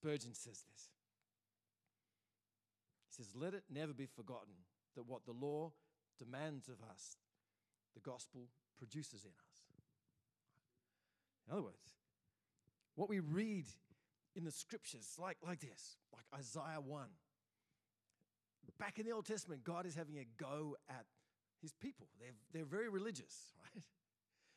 Spurgeon 0.00 0.32
says 0.32 0.64
this. 0.72 0.88
He 3.08 3.22
says, 3.22 3.32
Let 3.34 3.52
it 3.52 3.64
never 3.70 3.92
be 3.92 4.06
forgotten 4.06 4.54
that 4.96 5.06
what 5.06 5.26
the 5.26 5.32
law 5.32 5.72
demands 6.18 6.68
of 6.68 6.76
us, 6.90 7.18
the 7.94 8.00
gospel 8.00 8.48
produces 8.78 9.24
in 9.24 9.30
us. 9.30 9.56
In 11.46 11.52
other 11.52 11.62
words, 11.62 11.96
what 12.94 13.10
we 13.10 13.20
read 13.20 13.66
in 14.34 14.44
the 14.44 14.50
scriptures, 14.50 15.16
like, 15.18 15.36
like 15.46 15.60
this, 15.60 15.96
like 16.14 16.24
Isaiah 16.34 16.80
1. 16.80 17.06
Back 18.78 18.98
in 18.98 19.04
the 19.04 19.12
Old 19.12 19.26
Testament, 19.26 19.64
God 19.64 19.84
is 19.84 19.94
having 19.94 20.16
a 20.16 20.26
go 20.38 20.76
at 20.88 21.04
his 21.60 21.74
people. 21.74 22.06
They're, 22.18 22.32
they're 22.54 22.64
very 22.64 22.88
religious, 22.88 23.52
right? 23.74 23.84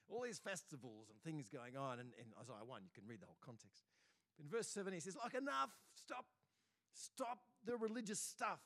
All 0.08 0.22
these 0.22 0.40
festivals 0.40 1.10
and 1.10 1.20
things 1.22 1.50
going 1.50 1.76
on. 1.76 2.00
And 2.00 2.14
in 2.18 2.28
Isaiah 2.40 2.64
1, 2.66 2.82
you 2.84 2.92
can 2.94 3.04
read 3.10 3.20
the 3.20 3.26
whole 3.26 3.42
context. 3.44 3.84
In 4.40 4.50
verse 4.50 4.68
7, 4.68 4.94
he 4.94 5.00
says, 5.00 5.16
like, 5.22 5.34
enough, 5.34 5.70
stop, 5.96 6.26
stop 6.94 7.40
the 7.66 7.78
religious 7.78 8.20
stuff 8.20 8.60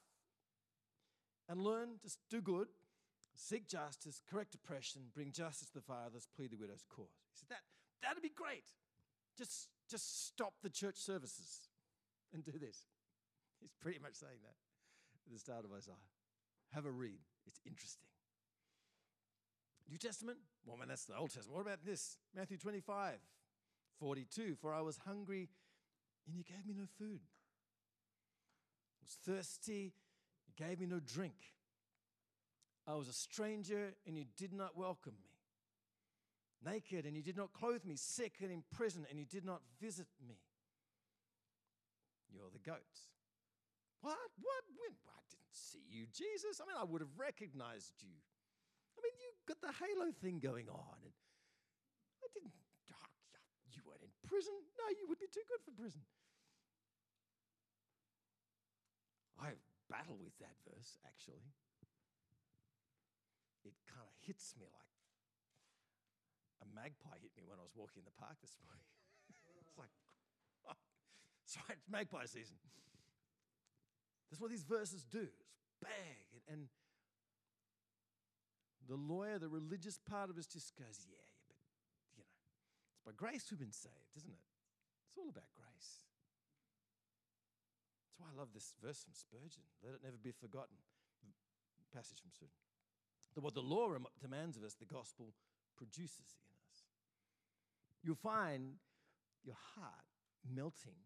and 1.50 1.62
learn 1.62 2.00
to 2.04 2.16
do 2.30 2.42
good, 2.42 2.68
seek 3.36 3.68
justice, 3.68 4.22
correct 4.30 4.56
oppression, 4.56 5.02
bring 5.14 5.32
justice 5.32 5.70
to 5.70 5.76
the 5.76 5.82
fatherless, 5.82 6.28
plead 6.36 6.52
the 6.52 6.58
widow's 6.58 6.84
cause. 6.90 7.08
He 7.32 7.40
said, 7.40 7.50
that, 7.50 7.62
that'd 8.02 8.24
be 8.24 8.32
great. 8.36 8.66
Just, 9.38 9.70
just 9.90 10.28
stop 10.28 10.54
the 10.64 10.70
church 10.70 10.98
services 10.98 11.70
and 12.34 12.44
do 12.44 12.54
this. 12.54 12.86
He's 13.62 13.74
pretty 13.82 14.00
much 14.00 14.16
saying 14.16 14.40
that 14.44 14.56
at 15.28 15.34
the 15.34 15.40
start 15.40 15.66
of 15.66 15.72
Isaiah. 15.76 15.96
Have 16.74 16.86
a 16.86 16.92
read, 16.92 17.20
it's 17.46 17.60
interesting. 17.66 18.08
New 19.90 19.98
Testament? 19.98 20.38
Well, 20.66 20.78
man, 20.78 20.90
that's 20.90 21.06
the 21.06 21.16
Old 21.16 21.32
Testament. 21.32 21.56
What 21.56 21.62
about 21.62 21.86
this? 21.86 22.18
Matthew 22.36 22.58
25, 22.58 23.20
42. 24.00 24.56
For 24.56 24.74
I 24.74 24.82
was 24.82 25.00
hungry 25.06 25.50
and 26.28 26.36
you 26.36 26.44
gave 26.44 26.66
me 26.66 26.74
no 26.78 26.86
food. 27.00 27.22
I 28.92 29.04
was 29.04 29.18
thirsty, 29.26 29.94
you 30.46 30.66
gave 30.66 30.80
me 30.80 30.86
no 30.86 31.00
drink. 31.00 31.56
I 32.86 32.96
was 32.96 33.08
a 33.08 33.14
stranger 33.14 33.94
and 34.06 34.18
you 34.18 34.26
did 34.38 34.54
not 34.54 34.78
welcome 34.78 35.14
me. 35.22 35.32
Naked 36.64 37.06
and 37.06 37.16
you 37.16 37.22
did 37.22 37.38
not 37.38 37.54
clothe 37.54 37.86
me. 37.86 37.96
Sick 37.96 38.36
and 38.42 38.52
in 38.52 38.64
prison 38.72 39.06
and 39.10 39.20
you 39.20 39.26
did 39.26 39.46
not 39.46 39.62
visit 39.80 40.08
me. 40.26 40.40
You're 42.32 42.52
the 42.52 42.60
goats. 42.60 43.12
What? 44.02 44.32
What? 44.40 44.64
When? 44.76 44.96
I 45.08 45.22
didn't 45.30 45.52
see 45.52 45.84
you, 45.90 46.08
Jesus. 46.12 46.60
I 46.62 46.68
mean, 46.68 46.78
I 46.80 46.84
would 46.84 47.02
have 47.02 47.16
recognized 47.18 47.94
you. 48.02 48.16
I 48.98 49.00
mean, 49.04 49.16
you 49.20 49.30
got 49.48 49.62
the 49.62 49.74
halo 49.74 50.12
thing 50.12 50.40
going 50.40 50.68
on. 50.70 50.98
And 51.04 51.14
I 52.24 52.28
didn't. 52.34 52.56
Oh, 52.92 53.10
you 53.72 53.82
weren't 53.86 54.04
in 54.04 54.16
prison. 54.28 54.54
No, 54.76 54.86
you 54.94 55.08
would 55.08 55.20
be 55.20 55.32
too 55.32 55.44
good 55.48 55.64
for 55.64 55.72
prison. 55.72 56.04
I 59.40 59.56
battle 59.88 60.20
with 60.20 60.36
that 60.44 60.60
verse, 60.68 61.00
actually. 61.08 61.48
It 63.64 63.76
kind 63.88 64.04
of 64.04 64.14
hits 64.24 64.56
me 64.60 64.68
like 64.68 64.92
a 66.64 66.68
magpie 66.74 67.20
hit 67.22 67.32
me 67.38 67.46
when 67.46 67.60
I 67.60 67.64
was 67.64 67.76
walking 67.76 68.04
in 68.04 68.08
the 68.08 68.18
park 68.18 68.36
this 68.42 68.58
morning. 68.64 68.84
it's 69.64 69.78
like, 69.78 69.94
oh, 70.68 70.78
sorry, 71.46 71.78
it's 71.78 71.88
magpie 71.88 72.26
season. 72.26 72.58
That's 74.30 74.42
what 74.42 74.52
these 74.52 74.68
verses 74.68 75.06
do. 75.08 75.24
It's 75.24 75.72
bang. 75.80 76.28
And, 76.34 76.42
and 76.52 76.62
the 78.88 78.96
lawyer, 78.96 79.40
the 79.40 79.48
religious 79.52 80.00
part 80.00 80.30
of 80.30 80.38
us 80.38 80.48
just 80.48 80.76
goes, 80.76 81.06
yeah, 81.08 81.16
yeah, 81.16 81.48
but, 81.48 81.60
you 82.16 82.24
know, 82.24 82.36
it's 82.92 82.97
by 83.08 83.16
grace 83.16 83.48
we've 83.48 83.64
been 83.64 83.72
saved, 83.72 84.12
isn't 84.20 84.36
it? 84.36 84.44
It's 85.08 85.16
all 85.16 85.32
about 85.32 85.48
grace. 85.56 86.04
That's 88.04 88.20
why 88.20 88.28
I 88.28 88.36
love 88.36 88.52
this 88.52 88.76
verse 88.84 89.00
from 89.08 89.16
Spurgeon. 89.16 89.64
Let 89.80 89.96
it 89.96 90.04
never 90.04 90.20
be 90.20 90.36
forgotten. 90.36 90.76
Passage 91.96 92.20
from 92.20 92.36
Spurgeon. 92.36 92.60
That 93.32 93.48
what 93.48 93.56
the 93.56 93.64
law 93.64 93.96
demands 94.20 94.60
of 94.60 94.68
us, 94.68 94.76
the 94.76 94.92
gospel 94.92 95.32
produces 95.80 96.36
in 96.44 96.52
us. 96.68 96.84
You'll 98.04 98.20
find 98.20 98.76
your 99.48 99.56
heart 99.56 100.12
melting, 100.44 101.00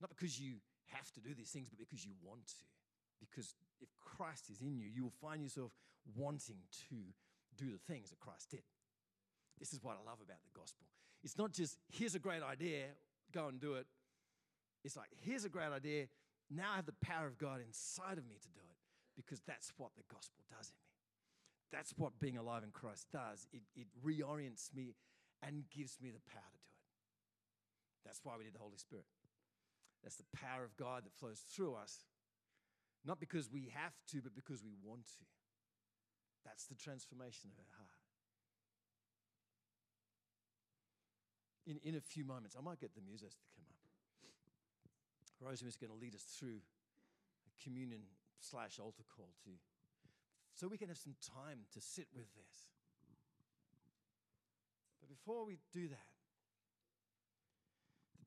not 0.00 0.08
because 0.08 0.40
you 0.40 0.64
have 0.88 1.12
to 1.12 1.20
do 1.20 1.36
these 1.36 1.52
things, 1.52 1.68
but 1.68 1.76
because 1.76 2.00
you 2.00 2.16
want 2.24 2.46
to. 2.46 2.66
Because 3.20 3.52
if 3.84 3.92
Christ 4.00 4.48
is 4.48 4.62
in 4.62 4.78
you, 4.80 4.88
you 4.88 5.04
will 5.04 5.20
find 5.20 5.42
yourself 5.42 5.76
wanting 6.16 6.64
to 6.88 6.96
do 7.60 7.70
the 7.70 7.92
things 7.92 8.08
that 8.08 8.20
Christ 8.20 8.48
did. 8.50 8.64
This 9.60 9.72
is 9.72 9.82
what 9.82 10.00
I 10.00 10.08
love 10.08 10.24
about 10.24 10.40
the 10.48 10.58
gospel. 10.58 10.86
It's 11.24 11.38
not 11.38 11.52
just, 11.52 11.78
here's 11.88 12.14
a 12.14 12.18
great 12.18 12.42
idea, 12.42 12.86
go 13.32 13.48
and 13.48 13.60
do 13.60 13.74
it. 13.74 13.86
It's 14.84 14.96
like, 14.96 15.08
here's 15.16 15.44
a 15.44 15.48
great 15.48 15.72
idea, 15.72 16.06
now 16.50 16.72
I 16.72 16.76
have 16.76 16.86
the 16.86 17.00
power 17.00 17.26
of 17.26 17.38
God 17.38 17.60
inside 17.60 18.18
of 18.18 18.26
me 18.28 18.36
to 18.40 18.50
do 18.50 18.60
it 18.60 18.76
because 19.16 19.40
that's 19.46 19.72
what 19.76 19.90
the 19.96 20.04
gospel 20.12 20.44
does 20.50 20.70
in 20.70 20.78
me. 20.78 20.94
That's 21.72 21.92
what 21.98 22.20
being 22.20 22.36
alive 22.36 22.62
in 22.62 22.70
Christ 22.70 23.08
does. 23.12 23.48
It, 23.52 23.62
it 23.74 23.88
reorients 24.04 24.72
me 24.74 24.94
and 25.42 25.64
gives 25.74 25.98
me 26.00 26.10
the 26.10 26.22
power 26.30 26.54
to 26.54 26.62
do 26.62 26.78
it. 26.78 26.94
That's 28.04 28.20
why 28.22 28.34
we 28.38 28.44
need 28.44 28.54
the 28.54 28.62
Holy 28.62 28.78
Spirit. 28.78 29.06
That's 30.04 30.16
the 30.16 30.30
power 30.36 30.62
of 30.62 30.76
God 30.76 31.04
that 31.04 31.14
flows 31.18 31.42
through 31.50 31.74
us, 31.74 32.06
not 33.04 33.18
because 33.18 33.50
we 33.50 33.72
have 33.74 33.94
to, 34.12 34.22
but 34.22 34.36
because 34.36 34.62
we 34.62 34.76
want 34.84 35.06
to. 35.18 35.26
That's 36.44 36.66
the 36.66 36.76
transformation 36.76 37.50
of 37.50 37.58
our 37.58 37.74
heart. 37.76 37.95
In, 41.66 41.80
in 41.82 41.94
a 41.96 42.00
few 42.00 42.24
moments, 42.24 42.54
I 42.56 42.62
might 42.62 42.78
get 42.78 42.94
the 42.94 43.00
musos 43.00 43.34
to 43.34 43.46
come 43.54 43.66
up. 43.66 43.82
Rosemary 45.40 45.68
is 45.68 45.76
going 45.76 45.90
to 45.90 45.98
lead 45.98 46.14
us 46.14 46.22
through 46.22 46.62
a 46.62 47.52
communion 47.62 48.00
slash 48.40 48.78
altar 48.78 49.02
call 49.04 49.28
to, 49.44 49.50
so 50.54 50.68
we 50.68 50.78
can 50.78 50.88
have 50.88 50.96
some 50.96 51.16
time 51.20 51.66
to 51.74 51.80
sit 51.80 52.06
with 52.14 52.32
this. 52.34 52.70
But 55.00 55.10
before 55.10 55.44
we 55.44 55.58
do 55.72 55.88
that, 55.88 56.10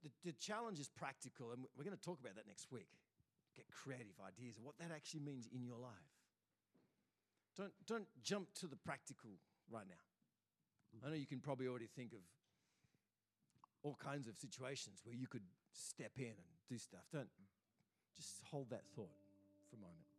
the, 0.03 0.11
the 0.23 0.33
challenge 0.33 0.79
is 0.79 0.87
practical, 0.87 1.51
and 1.51 1.63
we're 1.77 1.83
going 1.83 1.97
to 1.97 2.03
talk 2.03 2.19
about 2.19 2.35
that 2.35 2.47
next 2.47 2.71
week. 2.71 2.87
Get 3.55 3.65
creative 3.71 4.15
ideas 4.21 4.57
of 4.57 4.63
what 4.63 4.77
that 4.79 4.91
actually 4.93 5.21
means 5.21 5.47
in 5.51 5.63
your 5.63 5.77
life. 5.79 6.13
Don't, 7.57 7.73
don't 7.87 8.07
jump 8.23 8.53
to 8.61 8.67
the 8.67 8.77
practical 8.77 9.31
right 9.69 9.87
now. 9.87 10.03
I 11.05 11.09
know 11.09 11.15
you 11.15 11.27
can 11.27 11.39
probably 11.39 11.67
already 11.67 11.87
think 11.87 12.13
of 12.13 12.19
all 13.83 13.97
kinds 14.03 14.27
of 14.27 14.35
situations 14.37 15.01
where 15.03 15.15
you 15.15 15.27
could 15.27 15.43
step 15.71 16.11
in 16.17 16.35
and 16.35 16.49
do 16.67 16.77
stuff. 16.77 17.05
Don't 17.11 17.29
just 18.15 18.41
hold 18.51 18.69
that 18.69 18.83
thought 18.95 19.15
for 19.69 19.77
a 19.77 19.79
moment. 19.79 20.09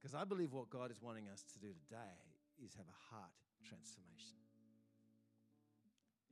Because 0.00 0.14
I 0.14 0.24
believe 0.24 0.52
what 0.52 0.70
God 0.70 0.90
is 0.90 1.00
wanting 1.00 1.28
us 1.28 1.44
to 1.52 1.58
do 1.60 1.68
today 1.68 2.16
is 2.64 2.74
have 2.74 2.86
a 2.88 3.14
heart 3.14 3.30
transformation. 3.62 4.38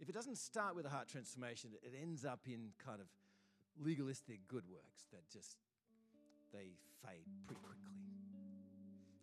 If 0.01 0.09
it 0.09 0.15
doesn't 0.15 0.39
start 0.39 0.75
with 0.75 0.87
a 0.87 0.89
heart 0.89 1.09
transformation, 1.09 1.71
it 1.83 1.93
ends 2.01 2.25
up 2.25 2.41
in 2.47 2.73
kind 2.85 3.01
of 3.01 3.07
legalistic 3.79 4.41
good 4.49 4.65
works 4.67 5.07
that 5.13 5.29
just 5.31 5.59
they 6.53 6.73
fade 7.05 7.29
pretty 7.47 7.61
quickly. 7.63 7.95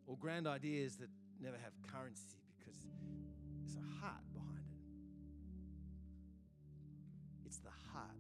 Or 0.06 0.16
grand 0.18 0.48
ideas 0.48 0.96
that 0.98 1.10
never 1.42 1.58
have 1.58 1.74
currency 1.92 2.40
because 2.58 2.78
it's 3.66 3.76
a 3.76 4.06
heart 4.06 4.24
It's 7.48 7.60
the 7.60 7.72
heart 7.94 8.12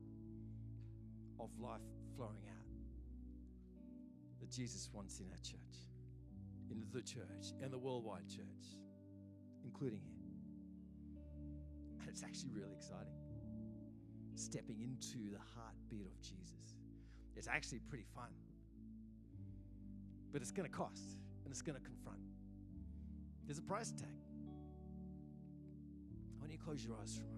of 1.37 1.49
life 1.59 1.81
flowing 2.15 2.47
out 2.47 2.71
that 4.39 4.49
Jesus 4.49 4.89
wants 4.93 5.19
in 5.19 5.25
our 5.25 5.41
church, 5.43 5.83
in 6.71 6.81
the 6.93 7.01
church, 7.01 7.51
and 7.61 7.73
the 7.73 7.77
worldwide 7.77 8.29
church, 8.29 8.79
including 9.65 9.99
here. 9.99 10.31
And 11.99 12.07
it's 12.07 12.23
actually 12.23 12.51
really 12.51 12.71
exciting. 12.73 13.19
Stepping 14.35 14.79
into 14.79 15.29
the 15.29 15.39
heartbeat 15.55 16.07
of 16.07 16.21
Jesus. 16.21 16.77
It's 17.35 17.49
actually 17.49 17.79
pretty 17.79 18.05
fun. 18.15 18.31
But 20.31 20.41
it's 20.41 20.51
going 20.51 20.69
to 20.69 20.73
cost 20.73 21.17
and 21.43 21.51
it's 21.51 21.61
going 21.61 21.77
to 21.77 21.83
confront. 21.83 22.21
There's 23.45 23.59
a 23.59 23.63
price 23.63 23.91
tag. 23.91 24.07
Why 26.37 26.47
don't 26.47 26.53
you 26.53 26.59
close 26.59 26.85
your 26.85 26.95
eyes 27.01 27.17
for 27.17 27.23
a 27.25 27.36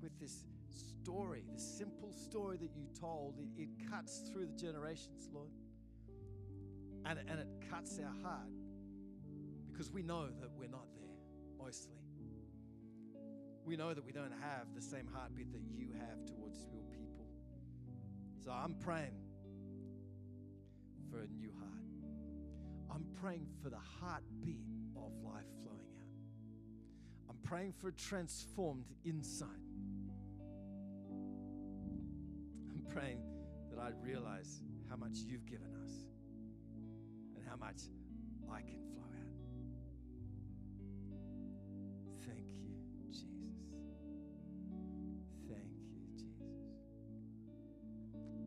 with 0.00 0.18
this 0.20 0.44
story, 0.70 1.42
this 1.52 1.62
simple 1.62 2.12
story 2.12 2.56
that 2.58 2.70
you 2.76 2.86
told, 3.00 3.38
it, 3.38 3.62
it 3.62 3.90
cuts 3.90 4.20
through 4.30 4.46
the 4.46 4.54
generations, 4.54 5.28
Lord. 5.32 5.50
And, 7.04 7.18
and 7.28 7.40
it 7.40 7.48
cuts 7.70 7.98
our 7.98 8.12
heart 8.22 8.48
because 9.70 9.90
we 9.90 10.02
know 10.02 10.26
that 10.40 10.50
we're 10.58 10.68
not 10.68 10.86
there, 10.94 11.64
mostly. 11.64 11.94
We 13.64 13.76
know 13.76 13.92
that 13.94 14.04
we 14.04 14.12
don't 14.12 14.32
have 14.32 14.74
the 14.74 14.82
same 14.82 15.06
heartbeat 15.12 15.52
that 15.52 15.62
you 15.70 15.90
have 15.98 16.24
towards 16.26 16.66
your 16.72 16.82
people. 16.90 17.26
So 18.44 18.50
I'm 18.50 18.74
praying 18.74 19.14
for 21.10 21.20
a 21.20 21.26
new 21.26 21.52
heart. 21.58 21.68
I'm 22.90 23.04
praying 23.20 23.46
for 23.62 23.68
the 23.70 23.78
heartbeat 24.00 24.64
of 25.06 25.12
life 25.24 25.46
flowing 25.62 25.88
out. 25.98 27.30
I'm 27.30 27.36
praying 27.42 27.72
for 27.72 27.88
a 27.88 27.92
transformed 27.92 28.86
inside. 29.04 29.48
I'm 32.70 32.82
praying 32.88 33.22
that 33.70 33.80
I'd 33.80 34.02
realize 34.02 34.62
how 34.88 34.96
much 34.96 35.18
you've 35.26 35.46
given 35.46 35.74
us 35.84 35.92
and 37.36 37.44
how 37.48 37.56
much 37.56 37.82
I 38.50 38.60
can 38.60 38.80
flow. 38.92 39.07